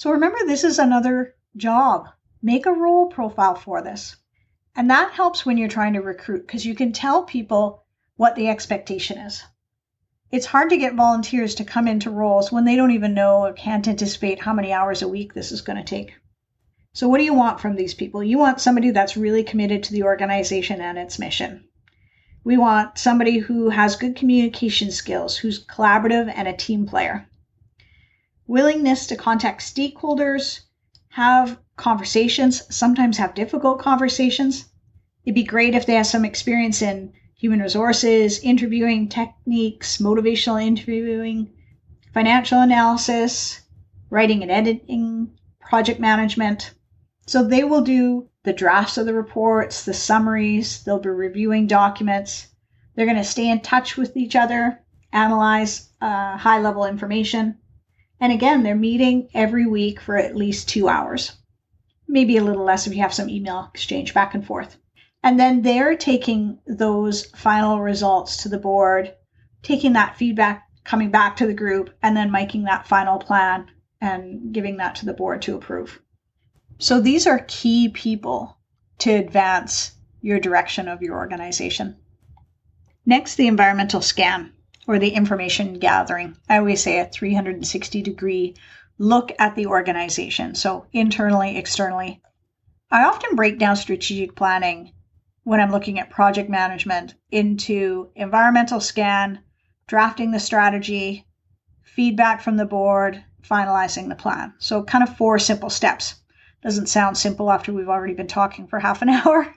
So 0.00 0.12
remember, 0.12 0.38
this 0.46 0.64
is 0.64 0.78
another 0.78 1.34
job. 1.58 2.08
Make 2.40 2.64
a 2.64 2.72
role 2.72 3.08
profile 3.08 3.54
for 3.54 3.82
this. 3.82 4.16
And 4.74 4.88
that 4.88 5.12
helps 5.12 5.44
when 5.44 5.58
you're 5.58 5.68
trying 5.68 5.92
to 5.92 6.00
recruit 6.00 6.46
because 6.46 6.64
you 6.64 6.74
can 6.74 6.94
tell 6.94 7.24
people 7.24 7.84
what 8.16 8.34
the 8.34 8.48
expectation 8.48 9.18
is. 9.18 9.44
It's 10.30 10.46
hard 10.46 10.70
to 10.70 10.78
get 10.78 10.94
volunteers 10.94 11.54
to 11.56 11.66
come 11.66 11.86
into 11.86 12.08
roles 12.08 12.50
when 12.50 12.64
they 12.64 12.76
don't 12.76 12.92
even 12.92 13.12
know 13.12 13.44
or 13.44 13.52
can't 13.52 13.86
anticipate 13.86 14.40
how 14.40 14.54
many 14.54 14.72
hours 14.72 15.02
a 15.02 15.06
week 15.06 15.34
this 15.34 15.52
is 15.52 15.60
going 15.60 15.76
to 15.76 15.84
take. 15.84 16.14
So, 16.94 17.06
what 17.06 17.18
do 17.18 17.24
you 17.24 17.34
want 17.34 17.60
from 17.60 17.76
these 17.76 17.92
people? 17.92 18.24
You 18.24 18.38
want 18.38 18.58
somebody 18.58 18.92
that's 18.92 19.18
really 19.18 19.44
committed 19.44 19.82
to 19.82 19.92
the 19.92 20.04
organization 20.04 20.80
and 20.80 20.96
its 20.96 21.18
mission. 21.18 21.68
We 22.42 22.56
want 22.56 22.96
somebody 22.96 23.36
who 23.36 23.68
has 23.68 23.96
good 23.96 24.16
communication 24.16 24.92
skills, 24.92 25.36
who's 25.36 25.62
collaborative 25.66 26.32
and 26.34 26.48
a 26.48 26.56
team 26.56 26.86
player. 26.86 27.28
Willingness 28.50 29.06
to 29.06 29.14
contact 29.14 29.62
stakeholders, 29.62 30.62
have 31.10 31.60
conversations, 31.76 32.64
sometimes 32.68 33.16
have 33.18 33.36
difficult 33.36 33.78
conversations. 33.78 34.64
It'd 35.24 35.36
be 35.36 35.44
great 35.44 35.76
if 35.76 35.86
they 35.86 35.94
have 35.94 36.08
some 36.08 36.24
experience 36.24 36.82
in 36.82 37.12
human 37.36 37.60
resources, 37.60 38.40
interviewing 38.40 39.08
techniques, 39.08 39.98
motivational 39.98 40.60
interviewing, 40.60 41.52
financial 42.12 42.60
analysis, 42.60 43.60
writing 44.10 44.42
and 44.42 44.50
editing, 44.50 45.30
project 45.60 46.00
management. 46.00 46.74
So 47.28 47.44
they 47.44 47.62
will 47.62 47.82
do 47.82 48.30
the 48.42 48.52
drafts 48.52 48.98
of 48.98 49.06
the 49.06 49.14
reports, 49.14 49.84
the 49.84 49.94
summaries, 49.94 50.82
they'll 50.82 50.98
be 50.98 51.08
reviewing 51.08 51.68
documents. 51.68 52.48
They're 52.96 53.06
going 53.06 53.16
to 53.16 53.22
stay 53.22 53.48
in 53.48 53.60
touch 53.60 53.96
with 53.96 54.16
each 54.16 54.34
other, 54.34 54.80
analyze 55.12 55.88
uh, 56.00 56.36
high 56.36 56.58
level 56.60 56.84
information. 56.84 57.56
And 58.20 58.32
again, 58.32 58.62
they're 58.62 58.76
meeting 58.76 59.28
every 59.32 59.66
week 59.66 60.00
for 60.00 60.16
at 60.16 60.36
least 60.36 60.68
two 60.68 60.88
hours, 60.88 61.32
maybe 62.06 62.36
a 62.36 62.44
little 62.44 62.64
less 62.64 62.86
if 62.86 62.94
you 62.94 63.00
have 63.00 63.14
some 63.14 63.30
email 63.30 63.70
exchange 63.72 64.12
back 64.12 64.34
and 64.34 64.46
forth. 64.46 64.76
And 65.22 65.40
then 65.40 65.62
they're 65.62 65.96
taking 65.96 66.58
those 66.66 67.26
final 67.26 67.80
results 67.80 68.42
to 68.42 68.48
the 68.48 68.58
board, 68.58 69.14
taking 69.62 69.94
that 69.94 70.16
feedback, 70.16 70.68
coming 70.84 71.10
back 71.10 71.36
to 71.36 71.46
the 71.46 71.54
group, 71.54 71.90
and 72.02 72.16
then 72.16 72.30
making 72.30 72.64
that 72.64 72.86
final 72.86 73.18
plan 73.18 73.70
and 74.00 74.52
giving 74.52 74.76
that 74.78 74.96
to 74.96 75.06
the 75.06 75.14
board 75.14 75.42
to 75.42 75.56
approve. 75.56 76.00
So 76.78 77.00
these 77.00 77.26
are 77.26 77.44
key 77.46 77.88
people 77.88 78.58
to 78.98 79.12
advance 79.12 79.92
your 80.22 80.40
direction 80.40 80.88
of 80.88 81.02
your 81.02 81.16
organization. 81.16 81.96
Next, 83.04 83.36
the 83.36 83.46
environmental 83.46 84.02
scan 84.02 84.52
or 84.90 84.98
the 84.98 85.10
information 85.10 85.78
gathering. 85.78 86.36
I 86.48 86.58
always 86.58 86.82
say 86.82 86.98
a 86.98 87.04
360 87.04 88.02
degree 88.02 88.56
look 88.98 89.30
at 89.38 89.54
the 89.54 89.66
organization. 89.66 90.56
So 90.56 90.84
internally, 90.92 91.56
externally. 91.56 92.20
I 92.90 93.04
often 93.04 93.36
break 93.36 93.60
down 93.60 93.76
strategic 93.76 94.34
planning 94.34 94.92
when 95.44 95.60
I'm 95.60 95.70
looking 95.70 96.00
at 96.00 96.10
project 96.10 96.50
management 96.50 97.14
into 97.30 98.10
environmental 98.16 98.80
scan, 98.80 99.38
drafting 99.86 100.32
the 100.32 100.40
strategy, 100.40 101.24
feedback 101.84 102.40
from 102.40 102.56
the 102.56 102.66
board, 102.66 103.22
finalizing 103.48 104.08
the 104.08 104.16
plan. 104.16 104.54
So, 104.58 104.82
kind 104.82 105.04
of 105.04 105.16
four 105.16 105.38
simple 105.38 105.70
steps. 105.70 106.16
Doesn't 106.64 106.88
sound 106.88 107.16
simple 107.16 107.52
after 107.52 107.72
we've 107.72 107.88
already 107.88 108.14
been 108.14 108.26
talking 108.26 108.66
for 108.66 108.80
half 108.80 109.02
an 109.02 109.08
hour. 109.10 109.54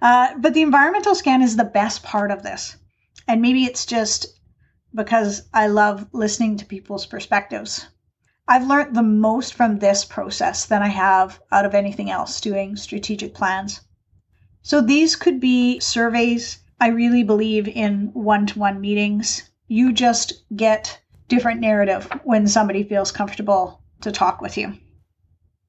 Uh, 0.00 0.34
but 0.38 0.54
the 0.54 0.62
environmental 0.62 1.16
scan 1.16 1.42
is 1.42 1.56
the 1.56 1.64
best 1.64 2.04
part 2.04 2.30
of 2.30 2.44
this. 2.44 2.76
And 3.26 3.42
maybe 3.42 3.64
it's 3.64 3.84
just 3.84 4.37
because 4.94 5.42
I 5.52 5.66
love 5.66 6.06
listening 6.12 6.56
to 6.56 6.66
people's 6.66 7.06
perspectives. 7.06 7.86
I've 8.46 8.66
learned 8.66 8.96
the 8.96 9.02
most 9.02 9.52
from 9.54 9.78
this 9.78 10.04
process 10.04 10.64
than 10.64 10.82
I 10.82 10.88
have 10.88 11.40
out 11.52 11.66
of 11.66 11.74
anything 11.74 12.10
else 12.10 12.40
doing 12.40 12.76
strategic 12.76 13.34
plans. 13.34 13.82
So 14.62 14.80
these 14.80 15.16
could 15.16 15.40
be 15.40 15.80
surveys. 15.80 16.58
I 16.80 16.88
really 16.88 17.22
believe 17.22 17.68
in 17.68 18.10
one 18.14 18.46
to 18.46 18.58
one 18.58 18.80
meetings. 18.80 19.50
You 19.66 19.92
just 19.92 20.44
get 20.56 21.00
different 21.28 21.60
narrative 21.60 22.10
when 22.24 22.46
somebody 22.46 22.82
feels 22.82 23.12
comfortable 23.12 23.82
to 24.00 24.10
talk 24.10 24.40
with 24.40 24.56
you. 24.56 24.74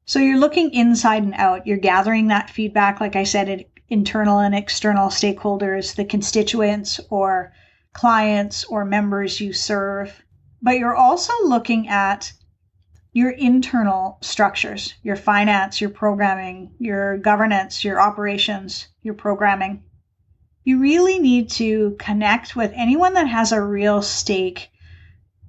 So 0.05 0.19
you're 0.19 0.39
looking 0.39 0.71
inside 0.71 1.23
and 1.23 1.33
out. 1.35 1.67
You're 1.67 1.77
gathering 1.77 2.27
that 2.27 2.49
feedback, 2.49 2.99
like 2.99 3.15
I 3.15 3.23
said, 3.23 3.65
internal 3.89 4.39
and 4.39 4.55
external 4.55 5.09
stakeholders, 5.09 5.95
the 5.95 6.05
constituents 6.05 6.99
or 7.09 7.51
clients 7.93 8.63
or 8.65 8.85
members 8.85 9.41
you 9.41 9.53
serve. 9.53 10.23
But 10.61 10.77
you're 10.77 10.95
also 10.95 11.33
looking 11.43 11.87
at 11.87 12.33
your 13.11 13.31
internal 13.31 14.17
structures, 14.21 14.93
your 15.01 15.15
finance, 15.15 15.81
your 15.81 15.89
programming, 15.89 16.71
your 16.79 17.17
governance, 17.17 17.83
your 17.83 17.99
operations, 17.99 18.87
your 19.01 19.15
programming. 19.15 19.83
You 20.63 20.79
really 20.79 21.19
need 21.19 21.49
to 21.51 21.95
connect 21.99 22.55
with 22.55 22.71
anyone 22.75 23.13
that 23.15 23.27
has 23.27 23.51
a 23.51 23.61
real 23.61 24.01
stake 24.01 24.69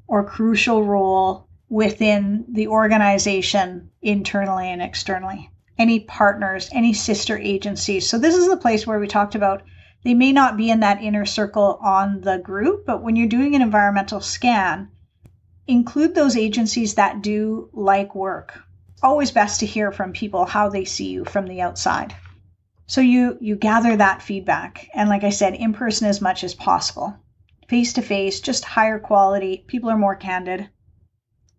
or 0.06 0.24
crucial 0.24 0.84
role 0.84 1.48
within 1.68 2.44
the 2.48 2.68
organization 2.68 3.90
internally 4.02 4.68
and 4.68 4.82
externally. 4.82 5.50
Any 5.78 6.00
partners, 6.00 6.68
any 6.72 6.92
sister 6.92 7.38
agencies. 7.38 8.08
So, 8.08 8.18
this 8.18 8.34
is 8.34 8.48
the 8.48 8.56
place 8.56 8.86
where 8.86 8.98
we 8.98 9.06
talked 9.06 9.34
about 9.34 9.62
they 10.02 10.14
may 10.14 10.32
not 10.32 10.56
be 10.56 10.70
in 10.70 10.80
that 10.80 11.02
inner 11.02 11.26
circle 11.26 11.78
on 11.82 12.22
the 12.22 12.38
group, 12.38 12.86
but 12.86 13.02
when 13.02 13.16
you're 13.16 13.28
doing 13.28 13.54
an 13.54 13.62
environmental 13.62 14.20
scan, 14.20 14.88
include 15.66 16.14
those 16.14 16.36
agencies 16.36 16.94
that 16.94 17.22
do 17.22 17.68
like 17.72 18.14
work. 18.14 18.62
Always 19.02 19.30
best 19.30 19.60
to 19.60 19.66
hear 19.66 19.92
from 19.92 20.12
people 20.12 20.46
how 20.46 20.68
they 20.68 20.84
see 20.84 21.10
you 21.10 21.24
from 21.24 21.46
the 21.46 21.60
outside. 21.60 22.14
So 22.86 23.00
you 23.00 23.38
you 23.40 23.56
gather 23.56 23.96
that 23.96 24.22
feedback 24.22 24.88
and 24.94 25.08
like 25.08 25.22
I 25.22 25.30
said 25.30 25.54
in 25.54 25.72
person 25.72 26.08
as 26.08 26.20
much 26.20 26.42
as 26.42 26.54
possible. 26.54 27.16
Face 27.68 27.92
to 27.92 28.02
face, 28.02 28.40
just 28.40 28.64
higher 28.64 28.98
quality, 28.98 29.64
people 29.68 29.90
are 29.90 29.96
more 29.96 30.16
candid. 30.16 30.68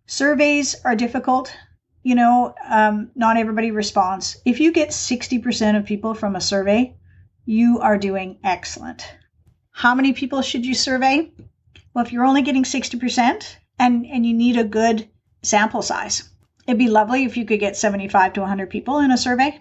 Surveys 0.06 0.76
are 0.84 0.94
difficult. 0.94 1.56
You 2.02 2.16
know, 2.16 2.54
um, 2.68 3.12
not 3.14 3.38
everybody 3.38 3.70
responds. 3.70 4.36
If 4.44 4.60
you 4.60 4.72
get 4.72 4.90
60% 4.90 5.78
of 5.78 5.86
people 5.86 6.12
from 6.12 6.36
a 6.36 6.40
survey, 6.40 6.96
you 7.44 7.80
are 7.80 7.98
doing 7.98 8.38
excellent. 8.44 9.04
How 9.70 9.94
many 9.94 10.12
people 10.12 10.42
should 10.42 10.64
you 10.64 10.74
survey? 10.74 11.32
Well, 11.92 12.04
if 12.04 12.12
you're 12.12 12.24
only 12.24 12.42
getting 12.42 12.62
60% 12.62 13.56
and, 13.78 14.06
and 14.06 14.24
you 14.24 14.32
need 14.32 14.56
a 14.56 14.64
good 14.64 15.08
sample 15.42 15.82
size, 15.82 16.30
it'd 16.66 16.78
be 16.78 16.88
lovely 16.88 17.24
if 17.24 17.36
you 17.36 17.44
could 17.44 17.60
get 17.60 17.76
75 17.76 18.34
to 18.34 18.40
100 18.40 18.70
people 18.70 18.98
in 19.00 19.10
a 19.10 19.18
survey. 19.18 19.60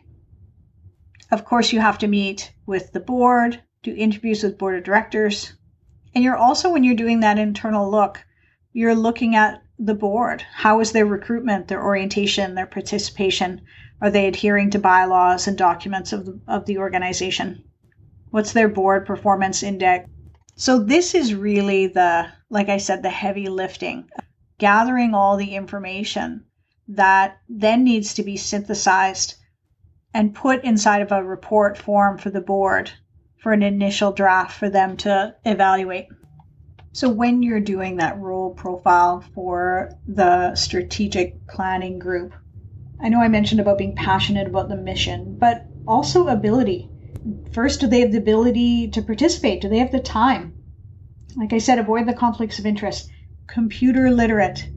Of 1.32 1.46
course, 1.46 1.74
you 1.74 1.80
have 1.80 1.98
to 2.00 2.08
meet 2.08 2.54
with 2.66 2.92
the 2.92 3.00
board, 3.00 3.62
do 3.84 3.96
interviews 3.96 4.44
with 4.44 4.58
board 4.58 4.78
of 4.78 4.84
directors. 4.84 5.54
And 6.14 6.24
you're 6.24 6.38
also, 6.38 6.70
when 6.70 6.84
you're 6.84 6.96
doing 6.96 7.22
that 7.22 7.40
internal 7.40 7.90
look, 7.90 8.24
you're 8.74 8.96
looking 8.96 9.36
at 9.36 9.62
the 9.80 9.96
board? 9.96 10.44
How 10.54 10.80
is 10.80 10.92
their 10.92 11.08
recruitment, 11.08 11.68
their 11.68 11.84
orientation, 11.84 12.54
their 12.54 12.68
participation? 12.68 13.62
Are 14.00 14.12
they 14.12 14.28
adhering 14.28 14.70
to 14.72 14.80
bylaws 14.80 15.48
and 15.48 15.58
documents 15.58 16.14
of 16.14 16.26
the, 16.26 16.40
of 16.48 16.68
the 16.68 16.78
organization? 16.78 17.64
What's 18.32 18.54
their 18.54 18.70
board 18.70 19.06
performance 19.06 19.62
index? 19.62 20.10
So, 20.56 20.80
this 20.80 21.14
is 21.14 21.36
really 21.36 21.88
the, 21.88 22.28
like 22.50 22.70
I 22.70 22.78
said, 22.78 23.04
the 23.04 23.10
heavy 23.10 23.50
lifting, 23.50 24.08
gathering 24.58 25.14
all 25.14 25.36
the 25.36 25.54
information 25.54 26.46
that 26.88 27.38
then 27.50 27.84
needs 27.84 28.14
to 28.14 28.24
be 28.24 28.38
synthesized 28.38 29.36
and 30.14 30.34
put 30.34 30.64
inside 30.64 31.02
of 31.02 31.12
a 31.12 31.24
report 31.24 31.78
form 31.78 32.18
for 32.18 32.30
the 32.30 32.42
board 32.42 32.92
for 33.38 33.52
an 33.52 33.64
initial 33.64 34.14
draft 34.14 34.58
for 34.58 34.70
them 34.70 34.96
to 34.98 35.36
evaluate. 35.44 36.08
So, 36.94 37.10
when 37.10 37.44
you're 37.44 37.60
doing 37.60 37.98
that 37.98 38.18
role 38.18 38.54
profile 38.54 39.26
for 39.36 39.92
the 40.08 40.56
strategic 40.56 41.48
planning 41.48 42.00
group, 42.00 42.34
I 43.02 43.10
know 43.10 43.20
I 43.20 43.28
mentioned 43.28 43.60
about 43.60 43.78
being 43.78 43.96
passionate 43.96 44.48
about 44.48 44.70
the 44.70 44.78
mission, 44.78 45.38
but 45.38 45.66
also 45.86 46.28
ability. 46.28 46.90
First, 47.52 47.80
do 47.80 47.88
they 47.88 48.00
have 48.02 48.12
the 48.12 48.18
ability 48.18 48.90
to 48.90 49.02
participate? 49.02 49.62
Do 49.62 49.70
they 49.70 49.80
have 49.80 49.92
the 49.92 50.00
time? 50.00 50.54
Like 51.36 51.54
I 51.54 51.60
said, 51.60 51.80
avoid 51.80 52.08
the 52.08 52.14
conflicts 52.14 52.60
of 52.60 52.66
interest. 52.66 53.10
Computer 53.48 54.10
literate. 54.10 54.68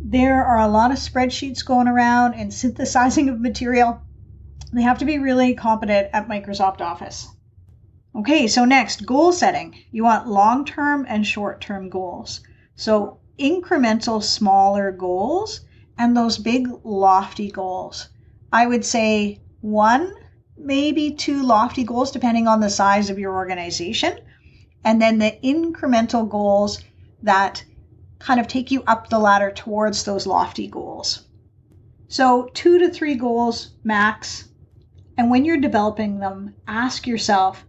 There 0.00 0.44
are 0.44 0.60
a 0.60 0.68
lot 0.68 0.90
of 0.90 0.98
spreadsheets 0.98 1.64
going 1.64 1.88
around 1.88 2.34
and 2.34 2.52
synthesizing 2.52 3.28
of 3.28 3.40
material. 3.40 4.00
They 4.72 4.82
have 4.82 4.98
to 4.98 5.04
be 5.04 5.18
really 5.18 5.54
competent 5.54 6.08
at 6.12 6.28
Microsoft 6.28 6.80
Office. 6.80 7.28
Okay, 8.14 8.46
so 8.46 8.64
next, 8.64 9.06
goal 9.06 9.32
setting. 9.32 9.74
You 9.90 10.04
want 10.04 10.28
long 10.28 10.64
term 10.64 11.06
and 11.08 11.26
short 11.26 11.60
term 11.60 11.88
goals. 11.88 12.42
So, 12.74 13.18
incremental, 13.38 14.22
smaller 14.22 14.92
goals 14.92 15.62
and 15.98 16.16
those 16.16 16.38
big, 16.38 16.68
lofty 16.84 17.50
goals. 17.50 18.08
I 18.52 18.66
would 18.66 18.84
say 18.84 19.40
one, 19.60 20.12
maybe 20.56 21.10
two 21.10 21.42
lofty 21.42 21.84
goals, 21.84 22.10
depending 22.10 22.46
on 22.46 22.60
the 22.60 22.70
size 22.70 23.10
of 23.10 23.18
your 23.18 23.34
organization. 23.34 24.18
And 24.84 25.00
then 25.00 25.18
the 25.18 25.38
incremental 25.42 26.28
goals 26.28 26.82
that 27.22 27.64
kind 28.18 28.40
of 28.40 28.46
take 28.48 28.70
you 28.70 28.82
up 28.86 29.08
the 29.08 29.18
ladder 29.18 29.50
towards 29.50 30.04
those 30.04 30.26
lofty 30.26 30.66
goals. 30.66 31.24
So, 32.08 32.50
two 32.54 32.78
to 32.78 32.90
three 32.90 33.14
goals 33.14 33.70
max. 33.84 34.48
And 35.16 35.30
when 35.30 35.44
you're 35.44 35.56
developing 35.56 36.18
them, 36.18 36.54
ask 36.66 37.06
yourself, 37.06 37.64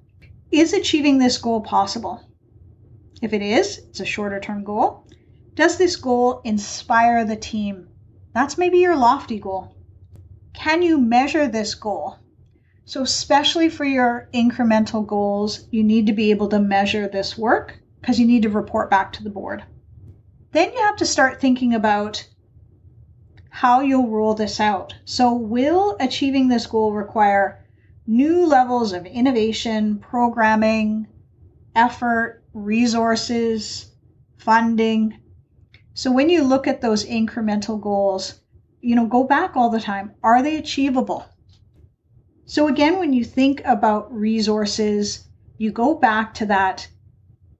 is 0.52 0.74
achieving 0.74 1.18
this 1.18 1.38
goal 1.38 1.62
possible? 1.62 2.22
If 3.22 3.34
it 3.34 3.42
is, 3.42 3.78
it's 3.78 4.00
a 4.00 4.06
shorter 4.06 4.40
term 4.40 4.64
goal. 4.64 5.08
Does 5.56 5.78
this 5.78 5.96
goal 5.96 6.42
inspire 6.44 7.26
the 7.26 7.36
team? 7.36 7.88
That's 8.34 8.58
maybe 8.58 8.80
your 8.80 8.96
lofty 8.96 9.40
goal. 9.40 9.76
Can 10.54 10.82
you 10.82 11.00
measure 11.00 11.48
this 11.48 11.76
goal? 11.76 12.18
So, 12.86 13.02
especially 13.02 13.70
for 13.70 13.86
your 13.86 14.30
incremental 14.34 15.06
goals, 15.06 15.68
you 15.72 15.84
need 15.84 16.08
to 16.08 16.14
be 16.14 16.32
able 16.32 16.50
to 16.50 16.60
measure 16.60 17.08
this 17.08 17.38
work 17.38 17.80
because 18.02 18.20
you 18.20 18.26
need 18.26 18.44
to 18.44 18.50
report 18.50 18.90
back 18.90 19.14
to 19.14 19.24
the 19.24 19.30
board. 19.30 19.64
Then 20.52 20.74
you 20.74 20.80
have 20.80 20.98
to 20.98 21.06
start 21.06 21.40
thinking 21.40 21.74
about 21.74 22.28
how 23.50 23.82
you'll 23.82 24.10
roll 24.10 24.34
this 24.34 24.60
out. 24.60 24.96
So, 25.06 25.34
will 25.34 25.96
achieving 26.00 26.48
this 26.50 26.68
goal 26.68 26.92
require 26.92 27.66
new 28.06 28.46
levels 28.46 28.92
of 28.92 29.06
innovation, 29.06 30.00
programming, 30.00 31.08
effort, 31.76 32.44
resources, 32.54 33.92
funding. 34.38 35.20
So 35.94 36.12
when 36.12 36.30
you 36.30 36.44
look 36.44 36.68
at 36.68 36.82
those 36.82 37.06
incremental 37.06 37.80
goals, 37.80 38.42
you 38.82 38.96
know, 38.96 39.08
go 39.08 39.24
back 39.24 39.56
all 39.56 39.70
the 39.70 39.80
time. 39.80 40.12
Are 40.22 40.44
they 40.44 40.58
achievable? 40.58 41.26
So 42.46 42.68
again, 42.68 43.00
when 43.00 43.14
you 43.14 43.24
think 43.24 43.62
about 43.66 44.14
resources, 44.14 45.26
you 45.58 45.72
go 45.72 45.96
back 45.96 46.34
to 46.36 46.46
that 46.48 46.88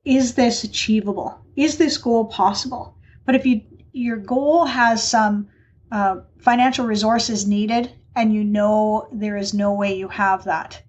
is 0.06 0.34
this 0.36 0.66
achievable? 0.66 1.40
Is 1.56 1.78
this 1.78 1.98
goal 1.98 2.26
possible? 2.26 2.98
But 3.26 3.36
if 3.36 3.46
you 3.46 3.62
your 3.94 4.18
goal 4.18 4.66
has 4.66 5.02
some 5.02 5.48
uh, 5.92 6.18
financial 6.40 6.86
resources 6.86 7.48
needed 7.48 7.92
and 8.16 8.34
you 8.34 8.44
know 8.44 9.08
there 9.12 9.38
is 9.38 9.54
no 9.54 9.74
way 9.74 9.96
you 9.96 10.08
have 10.08 10.44
that. 10.44 10.82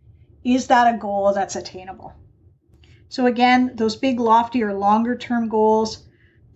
Is 0.42 0.66
that 0.66 0.94
a 0.94 0.98
goal 0.98 1.32
that's 1.32 1.56
attainable? 1.56 2.12
So, 3.08 3.26
again, 3.26 3.72
those 3.76 3.96
big, 3.96 4.18
lofty, 4.18 4.62
or 4.62 4.74
longer 4.74 5.16
term 5.16 5.48
goals, 5.48 6.06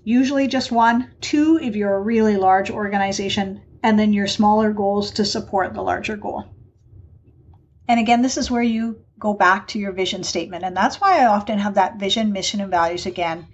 usually 0.02 0.48
just 0.48 0.72
one, 0.72 1.10
two 1.20 1.58
if 1.62 1.76
you're 1.76 1.94
a 1.94 2.02
really 2.02 2.36
large 2.36 2.70
organization, 2.70 3.60
and 3.82 3.98
then 3.98 4.12
your 4.12 4.26
smaller 4.26 4.72
goals 4.72 5.10
to 5.12 5.24
support 5.24 5.72
the 5.72 5.82
larger 5.82 6.16
goal. 6.16 6.44
And 7.88 7.98
again, 7.98 8.20
this 8.20 8.36
is 8.36 8.50
where 8.50 8.62
you 8.62 9.02
go 9.18 9.32
back 9.32 9.66
to 9.68 9.78
your 9.78 9.92
vision 9.92 10.22
statement. 10.22 10.62
And 10.62 10.76
that's 10.76 11.00
why 11.00 11.20
I 11.20 11.26
often 11.26 11.58
have 11.58 11.74
that 11.74 11.98
vision, 11.98 12.32
mission, 12.32 12.60
and 12.60 12.70
values 12.70 13.06
again 13.06 13.48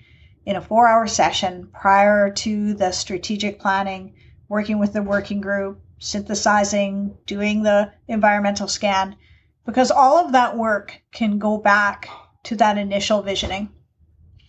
in 0.44 0.56
a 0.56 0.60
four 0.60 0.88
hour 0.88 1.06
session 1.06 1.68
prior 1.72 2.30
to 2.30 2.74
the 2.74 2.90
strategic 2.90 3.60
planning, 3.60 4.14
working 4.48 4.78
with 4.78 4.92
the 4.92 5.02
working 5.02 5.40
group, 5.40 5.80
synthesizing, 5.98 7.16
doing 7.26 7.62
the 7.62 7.92
environmental 8.08 8.68
scan, 8.68 9.16
because 9.64 9.90
all 9.90 10.18
of 10.18 10.32
that 10.32 10.56
work 10.56 11.00
can 11.12 11.38
go 11.38 11.56
back 11.56 12.08
to 12.42 12.56
that 12.56 12.76
initial 12.76 13.22
visioning. 13.22 13.70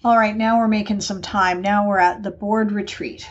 All 0.04 0.18
right, 0.18 0.36
now 0.36 0.58
we're 0.58 0.68
making 0.68 1.02
some 1.02 1.22
time. 1.22 1.62
Now 1.62 1.88
we're 1.88 2.00
at 2.00 2.24
the 2.24 2.32
board 2.32 2.72
retreat. 2.72 3.30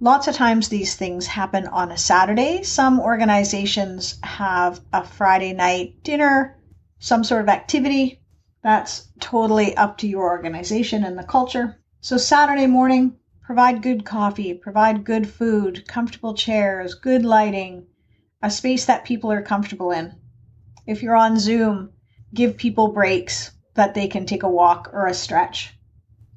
Lots 0.00 0.28
of 0.28 0.34
times 0.34 0.68
these 0.68 0.94
things 0.94 1.26
happen 1.26 1.66
on 1.66 1.90
a 1.90 1.98
Saturday. 1.98 2.62
Some 2.62 3.00
organizations 3.00 4.18
have 4.22 4.80
a 4.92 5.04
Friday 5.04 5.52
night 5.52 6.02
dinner, 6.02 6.56
some 6.98 7.24
sort 7.24 7.42
of 7.42 7.48
activity. 7.48 8.20
That's 8.62 9.08
totally 9.20 9.76
up 9.76 9.98
to 9.98 10.08
your 10.08 10.28
organization 10.30 11.04
and 11.04 11.18
the 11.18 11.24
culture. 11.24 11.80
So, 12.00 12.16
Saturday 12.16 12.66
morning, 12.66 13.18
Provide 13.48 13.80
good 13.80 14.04
coffee, 14.04 14.52
provide 14.52 15.04
good 15.04 15.26
food, 15.26 15.88
comfortable 15.88 16.34
chairs, 16.34 16.92
good 16.92 17.24
lighting, 17.24 17.86
a 18.42 18.50
space 18.50 18.84
that 18.84 19.06
people 19.06 19.32
are 19.32 19.40
comfortable 19.40 19.90
in. 19.90 20.14
If 20.86 21.02
you're 21.02 21.16
on 21.16 21.38
Zoom, 21.38 21.94
give 22.34 22.58
people 22.58 22.88
breaks 22.92 23.52
that 23.72 23.94
they 23.94 24.06
can 24.06 24.26
take 24.26 24.42
a 24.42 24.50
walk 24.50 24.90
or 24.92 25.06
a 25.06 25.14
stretch. 25.14 25.74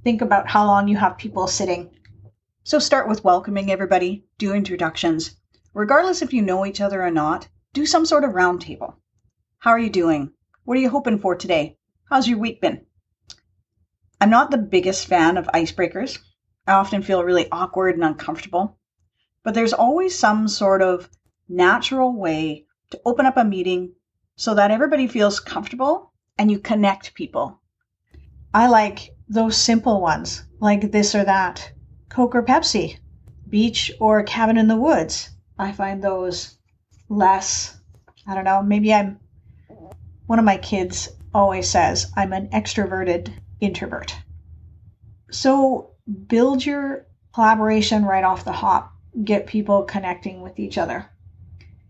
Think 0.06 0.22
about 0.22 0.48
how 0.48 0.66
long 0.66 0.88
you 0.88 0.96
have 0.96 1.18
people 1.18 1.48
sitting. 1.48 1.90
So 2.64 2.78
start 2.78 3.08
with 3.10 3.24
welcoming 3.24 3.72
everybody, 3.72 4.24
do 4.38 4.54
introductions. 4.54 5.36
Regardless 5.74 6.22
if 6.22 6.32
you 6.32 6.44
know 6.44 6.64
each 6.64 6.80
other 6.80 7.02
or 7.04 7.10
not, 7.10 7.48
do 7.74 7.88
some 7.88 8.06
sort 8.06 8.24
of 8.24 8.34
roundtable. 8.34 8.98
How 9.58 9.72
are 9.72 9.80
you 9.80 9.90
doing? 9.90 10.34
What 10.64 10.78
are 10.78 10.82
you 10.82 10.92
hoping 10.92 11.18
for 11.18 11.36
today? 11.36 11.80
How's 12.08 12.28
your 12.28 12.38
week 12.38 12.62
been? 12.62 12.86
I'm 14.22 14.30
not 14.30 14.52
the 14.52 14.60
biggest 14.60 15.08
fan 15.08 15.38
of 15.38 15.48
icebreakers, 15.48 16.20
I 16.68 16.74
often 16.74 17.02
feel 17.02 17.24
really 17.24 17.50
awkward 17.52 17.96
and 17.96 18.04
uncomfortable. 18.04 18.78
But 19.44 19.56
there's 19.56 19.74
always 19.74 20.18
some 20.18 20.48
sort 20.48 20.84
of 20.84 21.10
natural 21.50 22.14
way 22.14 22.68
to 22.92 23.02
open 23.04 23.26
up 23.26 23.38
a 23.38 23.44
meeting 23.44 23.96
so 24.36 24.54
that 24.54 24.70
everybody 24.70 25.08
feels 25.08 25.40
comfortable 25.40 26.14
and 26.38 26.52
you 26.52 26.60
connect 26.60 27.16
people. 27.16 27.60
I 28.54 28.68
like 28.68 29.16
those 29.28 29.58
simple 29.58 30.00
ones, 30.00 30.44
like 30.60 30.92
this 30.92 31.16
or 31.16 31.24
that 31.24 31.72
Coke 32.12 32.36
or 32.36 32.44
Pepsi, 32.44 32.98
beach 33.50 33.90
or 34.00 34.22
cabin 34.24 34.58
in 34.58 34.68
the 34.68 34.76
woods. 34.76 35.30
I 35.58 35.72
find 35.72 36.04
those 36.04 36.58
less, 37.08 37.78
I 38.28 38.36
don't 38.36 38.44
know, 38.44 38.62
maybe 38.62 38.94
I'm, 38.94 39.18
one 40.26 40.38
of 40.38 40.44
my 40.44 40.58
kids 40.58 41.08
always 41.34 41.70
says, 41.70 42.12
I'm 42.18 42.34
an 42.34 42.50
extroverted 42.50 43.32
introvert. 43.62 44.14
So 45.32 45.92
build 46.28 46.66
your 46.66 47.06
collaboration 47.34 48.04
right 48.04 48.26
off 48.26 48.44
the 48.44 48.52
hop, 48.52 48.92
get 49.24 49.48
people 49.48 49.84
connecting 49.84 50.42
with 50.42 50.60
each 50.60 50.78
other. 50.78 51.06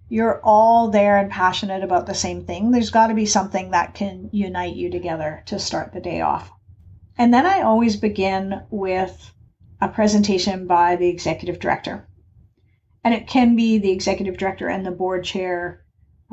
You're 0.07 0.39
all 0.43 0.89
there 0.89 1.17
and 1.17 1.31
passionate 1.31 1.83
about 1.83 2.05
the 2.05 2.13
same 2.13 2.45
thing. 2.45 2.69
There's 2.69 2.91
got 2.91 3.07
to 3.07 3.15
be 3.15 3.25
something 3.25 3.71
that 3.71 3.95
can 3.95 4.29
unite 4.31 4.75
you 4.75 4.91
together 4.91 5.41
to 5.47 5.57
start 5.57 5.93
the 5.93 6.01
day 6.01 6.21
off. 6.21 6.51
And 7.17 7.33
then 7.33 7.47
I 7.47 7.61
always 7.61 7.95
begin 7.95 8.61
with 8.69 9.31
a 9.81 9.87
presentation 9.87 10.67
by 10.67 10.95
the 10.95 11.09
executive 11.09 11.59
director. 11.59 12.07
And 13.03 13.13
it 13.13 13.27
can 13.27 13.55
be 13.55 13.79
the 13.79 13.91
executive 13.91 14.37
director 14.37 14.67
and 14.67 14.85
the 14.85 14.91
board 14.91 15.23
chair 15.23 15.83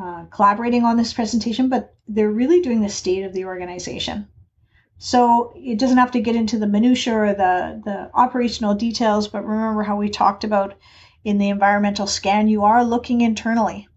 uh, 0.00 0.26
collaborating 0.26 0.84
on 0.84 0.96
this 0.96 1.14
presentation, 1.14 1.68
but 1.68 1.94
they're 2.06 2.30
really 2.30 2.60
doing 2.60 2.82
the 2.82 2.88
state 2.88 3.24
of 3.24 3.32
the 3.32 3.46
organization. 3.46 4.28
So 4.98 5.52
it 5.56 5.78
doesn't 5.78 5.98
have 5.98 6.10
to 6.12 6.20
get 6.20 6.36
into 6.36 6.58
the 6.58 6.66
minutia 6.66 7.14
or 7.14 7.34
the, 7.34 7.80
the 7.84 8.10
operational 8.14 8.74
details, 8.74 9.28
but 9.28 9.46
remember 9.46 9.82
how 9.82 9.96
we 9.96 10.08
talked 10.08 10.44
about 10.44 10.76
in 11.24 11.38
the 11.38 11.48
environmental 11.48 12.06
scan, 12.06 12.48
you 12.48 12.64
are 12.64 12.84
looking 12.84 13.20
internally. 13.20 13.88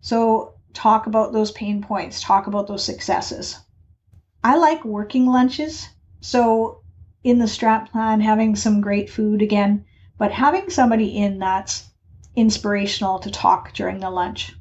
So 0.00 0.54
talk 0.72 1.06
about 1.06 1.32
those 1.32 1.50
pain 1.52 1.82
points, 1.82 2.20
talk 2.20 2.46
about 2.46 2.66
those 2.66 2.84
successes. 2.84 3.58
I 4.42 4.56
like 4.56 4.84
working 4.84 5.26
lunches. 5.26 5.88
So 6.20 6.82
in 7.24 7.38
the 7.38 7.46
strat 7.46 7.90
plan, 7.90 8.20
having 8.20 8.54
some 8.54 8.80
great 8.80 9.10
food 9.10 9.42
again, 9.42 9.84
but 10.16 10.32
having 10.32 10.70
somebody 10.70 11.16
in 11.16 11.38
that's 11.38 11.90
inspirational 12.36 13.18
to 13.18 13.30
talk 13.30 13.72
during 13.74 13.98
the 13.98 14.10
lunch. 14.10 14.54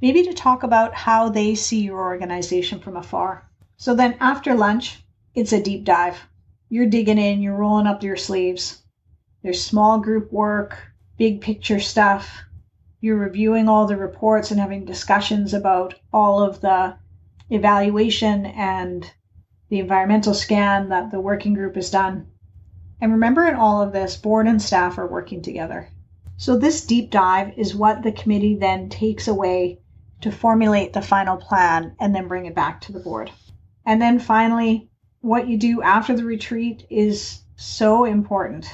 Maybe 0.00 0.22
to 0.24 0.32
talk 0.32 0.62
about 0.62 0.94
how 0.94 1.28
they 1.28 1.54
see 1.54 1.82
your 1.82 2.00
organization 2.00 2.80
from 2.80 2.96
afar. 2.96 3.48
So 3.76 3.94
then 3.94 4.16
after 4.20 4.54
lunch, 4.54 5.02
it's 5.34 5.52
a 5.52 5.62
deep 5.62 5.84
dive. 5.84 6.20
You're 6.68 6.86
digging 6.86 7.18
in, 7.18 7.42
you're 7.42 7.56
rolling 7.56 7.86
up 7.86 8.02
your 8.02 8.16
sleeves. 8.16 8.82
There's 9.42 9.62
small 9.62 9.98
group 9.98 10.32
work, 10.32 10.78
big 11.18 11.40
picture 11.40 11.80
stuff. 11.80 12.42
You're 13.00 13.18
reviewing 13.18 13.68
all 13.68 13.86
the 13.86 13.96
reports 13.96 14.50
and 14.50 14.58
having 14.58 14.84
discussions 14.84 15.52
about 15.52 15.94
all 16.12 16.42
of 16.42 16.60
the 16.60 16.96
evaluation 17.50 18.46
and 18.46 19.10
the 19.72 19.80
environmental 19.80 20.34
scan 20.34 20.90
that 20.90 21.10
the 21.10 21.18
working 21.18 21.54
group 21.54 21.76
has 21.76 21.88
done. 21.88 22.26
And 23.00 23.10
remember, 23.10 23.46
in 23.46 23.54
all 23.54 23.80
of 23.80 23.94
this, 23.94 24.18
board 24.18 24.46
and 24.46 24.60
staff 24.60 24.98
are 24.98 25.06
working 25.06 25.40
together. 25.40 25.88
So, 26.36 26.58
this 26.58 26.84
deep 26.84 27.10
dive 27.10 27.54
is 27.56 27.74
what 27.74 28.02
the 28.02 28.12
committee 28.12 28.54
then 28.54 28.90
takes 28.90 29.28
away 29.28 29.80
to 30.20 30.30
formulate 30.30 30.92
the 30.92 31.00
final 31.00 31.38
plan 31.38 31.96
and 31.98 32.14
then 32.14 32.28
bring 32.28 32.44
it 32.44 32.54
back 32.54 32.82
to 32.82 32.92
the 32.92 33.00
board. 33.00 33.30
And 33.86 34.02
then 34.02 34.18
finally, 34.18 34.90
what 35.22 35.48
you 35.48 35.56
do 35.56 35.80
after 35.80 36.14
the 36.14 36.26
retreat 36.26 36.86
is 36.90 37.40
so 37.56 38.04
important. 38.04 38.66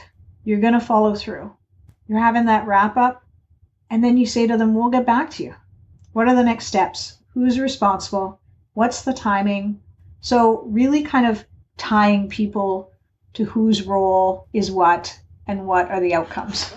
You're 0.42 0.58
going 0.58 0.72
to 0.72 0.80
follow 0.80 1.14
through. 1.14 1.52
You're 2.08 2.18
having 2.18 2.46
that 2.46 2.66
wrap 2.66 2.96
up, 2.96 3.22
and 3.88 4.02
then 4.02 4.16
you 4.16 4.26
say 4.26 4.48
to 4.48 4.56
them, 4.56 4.74
We'll 4.74 4.90
get 4.90 5.06
back 5.06 5.30
to 5.34 5.44
you. 5.44 5.54
What 6.12 6.26
are 6.26 6.34
the 6.34 6.42
next 6.42 6.66
steps? 6.66 7.18
Who's 7.34 7.60
responsible? 7.60 8.40
What's 8.74 9.02
the 9.02 9.12
timing? 9.12 9.78
So, 10.20 10.62
really 10.62 11.02
kind 11.02 11.26
of 11.26 11.44
tying 11.76 12.28
people 12.28 12.92
to 13.34 13.44
whose 13.44 13.86
role 13.86 14.48
is 14.52 14.70
what 14.70 15.18
and 15.46 15.66
what 15.66 15.90
are 15.90 16.00
the 16.00 16.14
outcomes. 16.14 16.74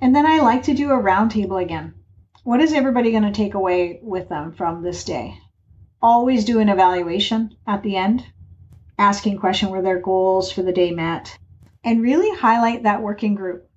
And 0.00 0.14
then 0.14 0.26
I 0.26 0.40
like 0.40 0.62
to 0.64 0.74
do 0.74 0.90
a 0.90 1.02
roundtable 1.02 1.62
again. 1.62 1.94
What 2.42 2.60
is 2.60 2.72
everybody 2.72 3.10
going 3.10 3.22
to 3.22 3.32
take 3.32 3.54
away 3.54 4.00
with 4.02 4.28
them 4.28 4.52
from 4.52 4.82
this 4.82 5.04
day? 5.04 5.38
Always 6.02 6.44
do 6.44 6.58
an 6.58 6.68
evaluation 6.68 7.54
at 7.66 7.82
the 7.82 7.96
end, 7.96 8.24
asking 8.98 9.38
question 9.38 9.70
were 9.70 9.82
their 9.82 10.00
goals 10.00 10.50
for 10.50 10.62
the 10.62 10.72
day 10.72 10.90
met, 10.90 11.38
and 11.84 12.02
really 12.02 12.34
highlight 12.38 12.82
that 12.82 13.02
working 13.02 13.34
group. 13.34 13.68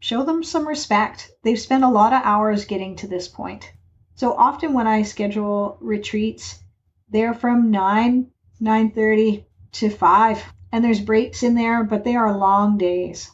Show 0.00 0.22
them 0.22 0.42
some 0.42 0.66
respect. 0.66 1.30
They've 1.42 1.58
spent 1.58 1.84
a 1.84 1.90
lot 1.90 2.12
of 2.12 2.22
hours 2.24 2.64
getting 2.64 2.96
to 2.96 3.06
this 3.06 3.28
point. 3.28 3.70
So 4.14 4.32
often 4.32 4.72
when 4.72 4.86
I 4.86 5.02
schedule 5.02 5.76
retreats, 5.80 6.62
they're 7.08 7.34
from 7.34 7.70
9, 7.70 8.30
9:30 8.60 9.44
to 9.72 9.90
5 9.90 10.44
and 10.72 10.84
there's 10.84 11.00
breaks 11.00 11.42
in 11.42 11.54
there, 11.54 11.84
but 11.84 12.04
they 12.04 12.16
are 12.16 12.36
long 12.36 12.76
days. 12.76 13.30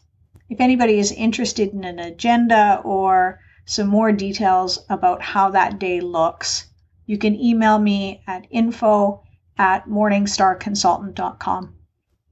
If 0.49 0.61
anybody 0.61 0.99
is 0.99 1.13
interested 1.13 1.73
in 1.73 1.83
an 1.85 1.99
agenda 1.99 2.81
or 2.85 3.41
some 3.65 3.89
more 3.89 4.13
details 4.13 4.85
about 4.91 5.23
how 5.23 5.51
that 5.51 5.79
day 5.79 6.01
looks, 6.01 6.67
you 7.07 7.17
can 7.19 7.35
email 7.35 7.79
me 7.79 8.23
at 8.27 8.47
info 8.51 9.23
at 9.57 9.89
morningstarconsultant.com. 9.89 11.75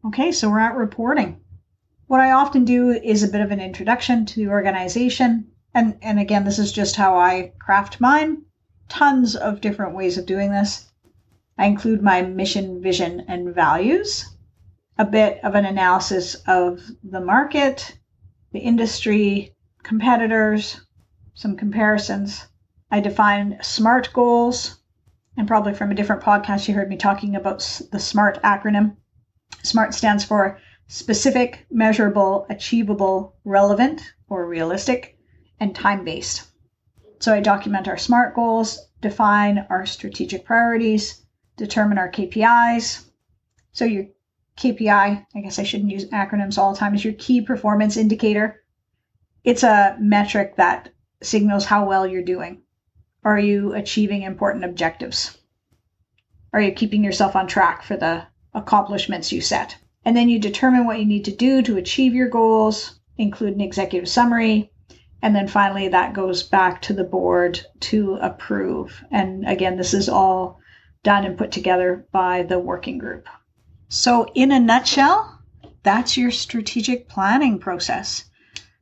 Okay, 0.04 0.32
so 0.32 0.50
we're 0.50 0.60
at 0.60 0.76
reporting. 0.76 1.40
What 2.06 2.20
I 2.20 2.32
often 2.32 2.64
do 2.64 2.90
is 2.90 3.22
a 3.22 3.28
bit 3.28 3.40
of 3.40 3.50
an 3.52 3.60
introduction 3.60 4.26
to 4.26 4.36
the 4.36 4.48
organization. 4.48 5.46
And, 5.72 5.96
and 6.02 6.18
again, 6.18 6.44
this 6.44 6.58
is 6.58 6.72
just 6.72 6.96
how 6.96 7.16
I 7.16 7.52
craft 7.58 8.00
mine. 8.00 8.42
Tons 8.88 9.36
of 9.36 9.60
different 9.60 9.94
ways 9.94 10.18
of 10.18 10.26
doing 10.26 10.50
this. 10.50 10.89
I 11.60 11.66
include 11.66 12.00
my 12.00 12.22
mission, 12.22 12.80
vision, 12.80 13.26
and 13.28 13.54
values, 13.54 14.24
a 14.96 15.04
bit 15.04 15.44
of 15.44 15.54
an 15.54 15.66
analysis 15.66 16.34
of 16.46 16.80
the 17.04 17.20
market, 17.20 17.98
the 18.52 18.60
industry, 18.60 19.54
competitors, 19.82 20.80
some 21.34 21.58
comparisons. 21.58 22.46
I 22.90 23.00
define 23.00 23.58
SMART 23.60 24.10
goals, 24.14 24.80
and 25.36 25.46
probably 25.46 25.74
from 25.74 25.90
a 25.90 25.94
different 25.94 26.22
podcast, 26.22 26.66
you 26.66 26.72
heard 26.72 26.88
me 26.88 26.96
talking 26.96 27.36
about 27.36 27.58
the 27.92 28.00
SMART 28.00 28.42
acronym. 28.42 28.96
SMART 29.62 29.92
stands 29.92 30.24
for 30.24 30.58
specific, 30.86 31.66
measurable, 31.70 32.46
achievable, 32.48 33.36
relevant, 33.44 34.14
or 34.30 34.46
realistic, 34.46 35.18
and 35.60 35.74
time 35.74 36.06
based. 36.06 36.50
So 37.18 37.34
I 37.34 37.40
document 37.40 37.86
our 37.86 37.98
SMART 37.98 38.34
goals, 38.34 38.88
define 39.02 39.66
our 39.68 39.84
strategic 39.84 40.46
priorities, 40.46 41.20
determine 41.56 41.98
our 41.98 42.10
KPIs. 42.10 43.04
So 43.72 43.84
your 43.84 44.06
KPI, 44.56 45.26
I 45.34 45.40
guess 45.40 45.58
I 45.58 45.62
shouldn't 45.62 45.90
use 45.90 46.06
acronyms 46.10 46.58
all 46.58 46.72
the 46.72 46.78
time, 46.78 46.94
is 46.94 47.04
your 47.04 47.14
key 47.14 47.40
performance 47.40 47.96
indicator. 47.96 48.62
It's 49.42 49.62
a 49.62 49.96
metric 49.98 50.56
that 50.56 50.90
signals 51.22 51.64
how 51.64 51.86
well 51.86 52.06
you're 52.06 52.22
doing. 52.22 52.62
Are 53.24 53.38
you 53.38 53.74
achieving 53.74 54.22
important 54.22 54.64
objectives? 54.64 55.38
Are 56.52 56.60
you 56.60 56.72
keeping 56.72 57.04
yourself 57.04 57.36
on 57.36 57.46
track 57.46 57.82
for 57.82 57.96
the 57.96 58.24
accomplishments 58.54 59.32
you 59.32 59.40
set? 59.40 59.76
And 60.04 60.16
then 60.16 60.28
you 60.28 60.38
determine 60.38 60.86
what 60.86 60.98
you 60.98 61.04
need 61.04 61.24
to 61.26 61.36
do 61.36 61.62
to 61.62 61.76
achieve 61.76 62.14
your 62.14 62.28
goals, 62.28 62.98
include 63.18 63.54
an 63.54 63.60
executive 63.60 64.08
summary, 64.08 64.70
and 65.22 65.36
then 65.36 65.46
finally 65.46 65.88
that 65.88 66.14
goes 66.14 66.42
back 66.42 66.80
to 66.82 66.94
the 66.94 67.04
board 67.04 67.60
to 67.80 68.14
approve. 68.22 69.04
And 69.10 69.46
again, 69.46 69.76
this 69.76 69.92
is 69.92 70.08
all 70.08 70.60
done 71.02 71.24
and 71.24 71.38
put 71.38 71.50
together 71.50 72.06
by 72.12 72.42
the 72.42 72.58
working 72.58 72.98
group. 72.98 73.26
So, 73.88 74.26
in 74.34 74.52
a 74.52 74.60
nutshell, 74.60 75.40
that's 75.82 76.16
your 76.16 76.30
strategic 76.30 77.08
planning 77.08 77.58
process. 77.58 78.24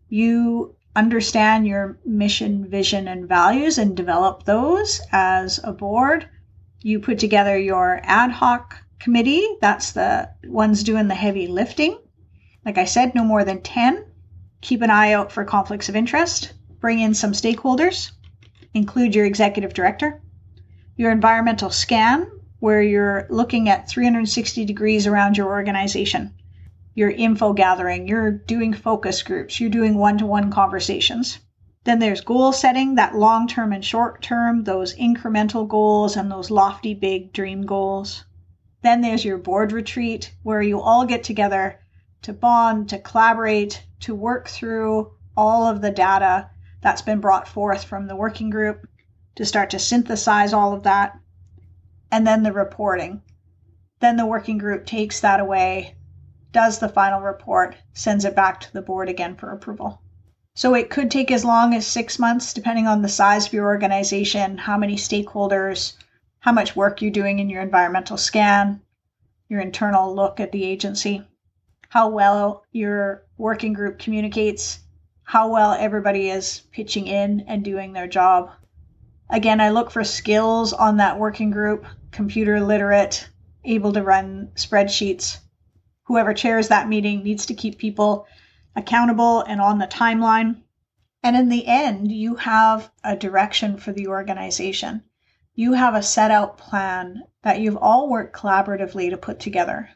You 0.08 0.74
understand 0.96 1.66
your 1.66 1.98
mission, 2.04 2.68
vision, 2.68 3.06
and 3.06 3.28
values 3.28 3.78
and 3.78 3.96
develop 3.96 4.42
those 4.42 5.00
as 5.12 5.60
a 5.62 5.72
board. 5.72 6.28
You 6.82 6.98
put 6.98 7.20
together 7.20 7.56
your 7.56 8.00
ad 8.02 8.32
hoc 8.32 8.76
committee, 8.98 9.46
that's 9.60 9.92
the 9.92 10.28
ones 10.44 10.82
doing 10.82 11.06
the 11.06 11.14
heavy 11.14 11.46
lifting. 11.46 11.98
Like 12.64 12.78
I 12.78 12.84
said, 12.84 13.14
no 13.14 13.22
more 13.22 13.44
than 13.44 13.62
10. 13.62 14.04
Keep 14.60 14.82
an 14.82 14.90
eye 14.90 15.12
out 15.12 15.30
for 15.30 15.44
conflicts 15.44 15.88
of 15.88 15.94
interest. 15.94 16.52
Bring 16.80 16.98
in 16.98 17.14
some 17.14 17.32
stakeholders. 17.32 18.10
Include 18.74 19.14
your 19.14 19.24
executive 19.24 19.72
director 19.72 20.20
your 20.98 21.12
environmental 21.12 21.70
scan, 21.70 22.28
where 22.58 22.82
you're 22.82 23.24
looking 23.30 23.68
at 23.68 23.88
360 23.88 24.64
degrees 24.64 25.06
around 25.06 25.36
your 25.36 25.46
organization, 25.46 26.34
your 26.92 27.08
info 27.08 27.52
gathering, 27.52 28.08
you're 28.08 28.32
doing 28.32 28.74
focus 28.74 29.22
groups, 29.22 29.60
you're 29.60 29.70
doing 29.70 29.96
one 29.96 30.18
to 30.18 30.26
one 30.26 30.50
conversations. 30.50 31.38
Then 31.84 32.00
there's 32.00 32.20
goal 32.20 32.50
setting, 32.50 32.96
that 32.96 33.14
long 33.14 33.46
term 33.46 33.72
and 33.72 33.84
short 33.84 34.22
term, 34.22 34.64
those 34.64 34.96
incremental 34.96 35.68
goals 35.68 36.16
and 36.16 36.28
those 36.28 36.50
lofty 36.50 36.94
big 36.94 37.32
dream 37.32 37.64
goals. 37.64 38.24
Then 38.82 39.00
there's 39.00 39.24
your 39.24 39.38
board 39.38 39.70
retreat, 39.70 40.32
where 40.42 40.62
you 40.62 40.80
all 40.80 41.06
get 41.06 41.22
together 41.22 41.78
to 42.22 42.32
bond, 42.32 42.88
to 42.88 42.98
collaborate, 42.98 43.84
to 44.00 44.16
work 44.16 44.48
through 44.48 45.12
all 45.36 45.68
of 45.68 45.80
the 45.80 45.92
data 45.92 46.50
that's 46.80 47.02
been 47.02 47.20
brought 47.20 47.46
forth 47.46 47.84
from 47.84 48.08
the 48.08 48.16
working 48.16 48.50
group 48.50 48.84
to 49.38 49.44
start 49.44 49.70
to 49.70 49.78
synthesize 49.78 50.52
all 50.52 50.72
of 50.74 50.82
that. 50.82 51.16
And 52.10 52.26
then 52.26 52.42
the 52.42 52.52
reporting. 52.52 53.22
Then 54.00 54.16
the 54.16 54.26
working 54.26 54.58
group 54.58 54.84
takes 54.84 55.20
that 55.20 55.38
away, 55.38 55.94
does 56.50 56.80
the 56.80 56.88
final 56.88 57.20
report, 57.20 57.76
sends 57.92 58.24
it 58.24 58.34
back 58.34 58.58
to 58.58 58.72
the 58.72 58.82
board 58.82 59.08
again 59.08 59.36
for 59.36 59.52
approval. 59.52 60.02
So 60.54 60.74
it 60.74 60.90
could 60.90 61.08
take 61.08 61.30
as 61.30 61.44
long 61.44 61.72
as 61.72 61.86
six 61.86 62.18
months, 62.18 62.52
depending 62.52 62.88
on 62.88 63.00
the 63.00 63.08
size 63.08 63.46
of 63.46 63.52
your 63.52 63.66
organization, 63.66 64.58
how 64.58 64.76
many 64.76 64.96
stakeholders, 64.96 65.92
how 66.40 66.50
much 66.50 66.74
work 66.74 67.00
you're 67.00 67.12
doing 67.12 67.38
in 67.38 67.48
your 67.48 67.62
environmental 67.62 68.16
scan, 68.16 68.80
your 69.48 69.60
internal 69.60 70.12
look 70.12 70.40
at 70.40 70.50
the 70.50 70.64
agency, 70.64 71.24
how 71.90 72.08
well 72.08 72.64
your 72.72 73.22
working 73.36 73.72
group 73.72 74.00
communicates, 74.00 74.80
how 75.22 75.48
well 75.48 75.74
everybody 75.74 76.28
is 76.28 76.62
pitching 76.72 77.06
in 77.06 77.44
and 77.46 77.64
doing 77.64 77.92
their 77.92 78.08
job. 78.08 78.50
Again, 79.30 79.60
I 79.60 79.68
look 79.68 79.90
for 79.90 80.04
skills 80.04 80.72
on 80.72 80.96
that 80.96 81.18
working 81.18 81.50
group, 81.50 81.84
computer 82.10 82.60
literate, 82.60 83.28
able 83.62 83.92
to 83.92 84.02
run 84.02 84.50
spreadsheets. 84.54 85.38
Whoever 86.04 86.32
chairs 86.32 86.68
that 86.68 86.88
meeting 86.88 87.22
needs 87.22 87.44
to 87.46 87.54
keep 87.54 87.76
people 87.76 88.26
accountable 88.74 89.42
and 89.42 89.60
on 89.60 89.78
the 89.78 89.86
timeline. 89.86 90.62
And 91.22 91.36
in 91.36 91.50
the 91.50 91.66
end, 91.66 92.10
you 92.10 92.36
have 92.36 92.90
a 93.04 93.16
direction 93.16 93.76
for 93.76 93.92
the 93.92 94.06
organization. 94.06 95.02
You 95.54 95.74
have 95.74 95.94
a 95.94 96.02
set 96.02 96.30
out 96.30 96.56
plan 96.56 97.24
that 97.42 97.60
you've 97.60 97.76
all 97.76 98.08
worked 98.08 98.34
collaboratively 98.34 99.10
to 99.10 99.18
put 99.18 99.40
together. 99.40 99.90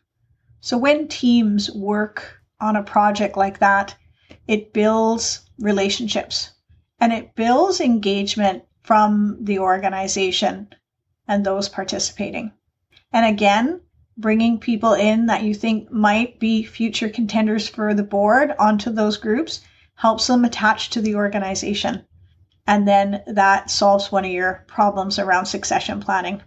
So 0.60 0.76
when 0.76 1.08
teams 1.08 1.70
work 1.70 2.42
on 2.60 2.76
a 2.76 2.82
project 2.82 3.36
like 3.36 3.60
that, 3.60 3.94
it 4.46 4.74
builds 4.74 5.48
relationships 5.58 6.50
and 7.00 7.12
it 7.12 7.34
builds 7.34 7.80
engagement 7.80 8.64
from 8.82 9.38
the 9.40 9.58
organization 9.58 10.68
and 11.28 11.44
those 11.44 11.68
participating. 11.68 12.52
And 13.12 13.26
again, 13.26 13.80
bringing 14.16 14.58
people 14.58 14.92
in 14.92 15.26
that 15.26 15.42
you 15.42 15.54
think 15.54 15.90
might 15.90 16.38
be 16.38 16.62
future 16.62 17.08
contenders 17.08 17.68
for 17.68 17.94
the 17.94 18.02
board 18.02 18.52
onto 18.58 18.90
those 18.90 19.16
groups 19.16 19.60
helps 19.94 20.26
them 20.26 20.44
attach 20.44 20.90
to 20.90 21.00
the 21.00 21.14
organization. 21.14 22.04
and 22.66 22.86
then 22.86 23.22
that 23.26 23.70
solves 23.70 24.12
one 24.12 24.24
of 24.24 24.30
your 24.30 24.64
problems 24.68 25.18
around 25.18 25.46
succession 25.46 26.00
planning. 26.00 26.40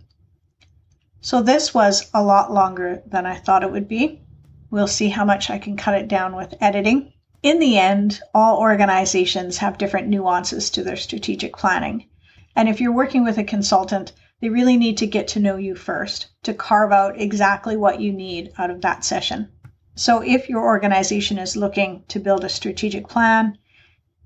So 1.21 1.41
this 1.41 1.73
was 1.73 2.09
a 2.13 2.23
lot 2.23 2.53
longer 2.53 3.01
than 3.07 3.25
I 3.25 3.35
thought 3.35 3.63
it 3.63 3.71
would 3.71 3.87
be. 3.87 4.21
We'll 4.69 4.87
see 4.87 5.09
how 5.09 5.25
much 5.25 5.49
I 5.49 5.57
can 5.57 5.75
cut 5.75 5.95
it 5.95 6.07
down 6.07 6.35
with 6.35 6.53
editing. 6.61 7.13
In 7.43 7.59
the 7.59 7.77
end, 7.77 8.21
all 8.33 8.59
organizations 8.59 9.57
have 9.57 9.77
different 9.77 10.07
nuances 10.07 10.69
to 10.71 10.83
their 10.83 10.95
strategic 10.95 11.57
planning. 11.57 12.07
And 12.55 12.69
if 12.69 12.79
you're 12.79 12.91
working 12.91 13.23
with 13.23 13.37
a 13.37 13.43
consultant, 13.43 14.13
they 14.39 14.49
really 14.49 14.77
need 14.77 14.97
to 14.97 15.07
get 15.07 15.27
to 15.29 15.39
know 15.39 15.57
you 15.57 15.75
first 15.75 16.27
to 16.43 16.53
carve 16.53 16.91
out 16.91 17.19
exactly 17.19 17.75
what 17.75 17.99
you 17.99 18.13
need 18.13 18.51
out 18.57 18.69
of 18.69 18.81
that 18.81 19.03
session. 19.03 19.49
So 19.95 20.21
if 20.21 20.49
your 20.49 20.61
organization 20.61 21.37
is 21.37 21.55
looking 21.55 22.03
to 22.09 22.19
build 22.19 22.43
a 22.43 22.49
strategic 22.49 23.07
plan, 23.07 23.57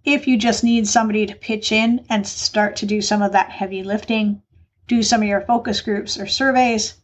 if 0.04 0.28
you 0.28 0.38
just 0.38 0.64
need 0.64 0.88
somebody 0.88 1.26
to 1.26 1.36
pitch 1.36 1.72
in 1.72 2.06
and 2.10 2.26
start 2.26 2.76
to 2.78 2.86
do 2.86 3.02
some 3.02 3.22
of 3.22 3.32
that 3.34 3.52
heavy 3.52 3.84
lifting, 3.84 4.42
do 4.88 5.04
some 5.04 5.22
of 5.22 5.28
your 5.28 5.42
focus 5.42 5.82
groups 5.82 6.20
or 6.20 6.26
surveys, 6.26 6.96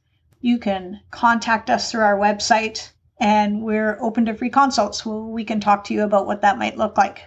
you 0.42 0.58
can 0.58 1.00
contact 1.12 1.70
us 1.70 1.92
through 1.92 2.04
our 2.04 2.18
website 2.18 2.92
and 3.20 3.62
we're 3.62 3.98
open 4.02 4.26
to 4.26 4.34
free 4.34 4.50
consults. 4.50 5.06
We 5.06 5.44
can 5.44 5.60
talk 5.60 5.84
to 5.86 5.94
you 5.94 6.04
about 6.04 6.26
what 6.26 6.42
that 6.42 6.58
might 6.58 6.78
look 6.78 6.98
like. 6.98 7.22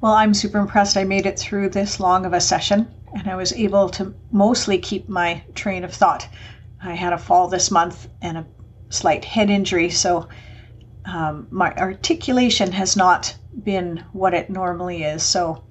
Well, 0.00 0.12
I'm 0.12 0.32
super 0.32 0.58
impressed 0.58 0.96
I 0.96 1.04
made 1.04 1.26
it 1.26 1.38
through 1.38 1.68
this 1.68 2.00
long 2.00 2.24
of 2.24 2.32
a 2.32 2.40
session 2.40 2.88
and 3.14 3.28
I 3.28 3.36
was 3.36 3.52
able 3.52 3.90
to 3.90 4.14
mostly 4.32 4.78
keep 4.78 5.08
my 5.08 5.42
train 5.54 5.84
of 5.84 5.92
thought. 5.92 6.26
I 6.82 6.94
had 6.94 7.12
a 7.12 7.18
fall 7.18 7.48
this 7.48 7.70
month 7.70 8.08
and 8.22 8.38
a 8.38 8.46
slight 8.88 9.26
head 9.26 9.50
injury, 9.50 9.90
so 9.90 10.28
um, 11.04 11.48
my 11.50 11.74
articulation 11.74 12.72
has 12.72 12.96
not 12.96 13.36
been 13.62 14.02
what 14.12 14.32
it 14.32 14.48
normally 14.48 15.02
is. 15.02 15.22
So 15.22 15.64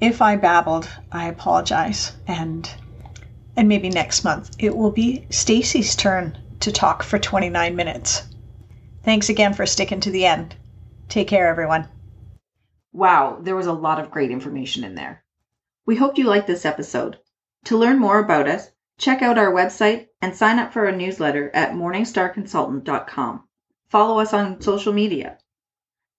if 0.00 0.20
I 0.20 0.36
babbled, 0.36 0.88
I 1.10 1.28
apologize. 1.28 2.12
And 2.26 2.68
and 3.56 3.68
maybe 3.68 3.88
next 3.88 4.24
month 4.24 4.50
it 4.58 4.76
will 4.76 4.90
be 4.90 5.26
Stacy's 5.30 5.96
turn 5.96 6.36
to 6.60 6.72
talk 6.72 7.02
for 7.02 7.18
29 7.18 7.74
minutes. 7.74 8.24
Thanks 9.02 9.30
again 9.30 9.54
for 9.54 9.64
sticking 9.64 10.00
to 10.00 10.10
the 10.10 10.26
end. 10.26 10.56
Take 11.08 11.28
care, 11.28 11.48
everyone. 11.48 11.88
Wow, 12.92 13.38
there 13.40 13.56
was 13.56 13.66
a 13.66 13.72
lot 13.72 13.98
of 13.98 14.10
great 14.10 14.30
information 14.30 14.84
in 14.84 14.94
there. 14.94 15.24
We 15.86 15.96
hope 15.96 16.18
you 16.18 16.24
liked 16.24 16.46
this 16.46 16.66
episode. 16.66 17.18
To 17.64 17.78
learn 17.78 17.98
more 17.98 18.18
about 18.18 18.48
us, 18.48 18.70
check 18.98 19.22
out 19.22 19.38
our 19.38 19.52
website 19.52 20.08
and 20.20 20.36
sign 20.36 20.58
up 20.58 20.72
for 20.72 20.86
our 20.86 20.92
newsletter 20.92 21.50
at 21.54 21.72
morningstarconsultant.com. 21.72 23.44
Follow 23.88 24.18
us 24.18 24.32
on 24.32 24.60
social 24.60 24.92
media. 24.92 25.38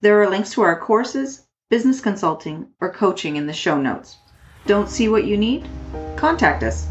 There 0.01 0.21
are 0.21 0.29
links 0.29 0.51
to 0.53 0.62
our 0.62 0.79
courses, 0.79 1.45
business 1.69 2.01
consulting, 2.01 2.67
or 2.81 2.91
coaching 2.91 3.36
in 3.36 3.47
the 3.47 3.53
show 3.53 3.79
notes. 3.79 4.17
Don't 4.65 4.89
see 4.89 5.09
what 5.09 5.25
you 5.25 5.38
need? 5.38 5.67
Contact 6.15 6.63
us. 6.63 6.88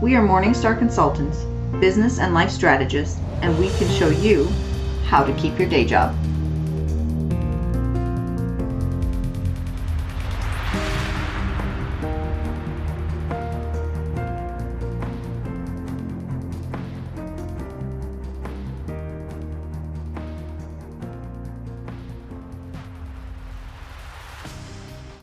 We 0.00 0.14
are 0.14 0.26
Morningstar 0.26 0.78
Consultants, 0.78 1.44
business 1.80 2.18
and 2.18 2.32
life 2.32 2.50
strategists, 2.50 3.18
and 3.42 3.58
we 3.58 3.70
can 3.70 3.88
show 3.88 4.08
you 4.08 4.46
how 5.04 5.24
to 5.24 5.32
keep 5.34 5.58
your 5.58 5.68
day 5.68 5.84
job. 5.84 6.14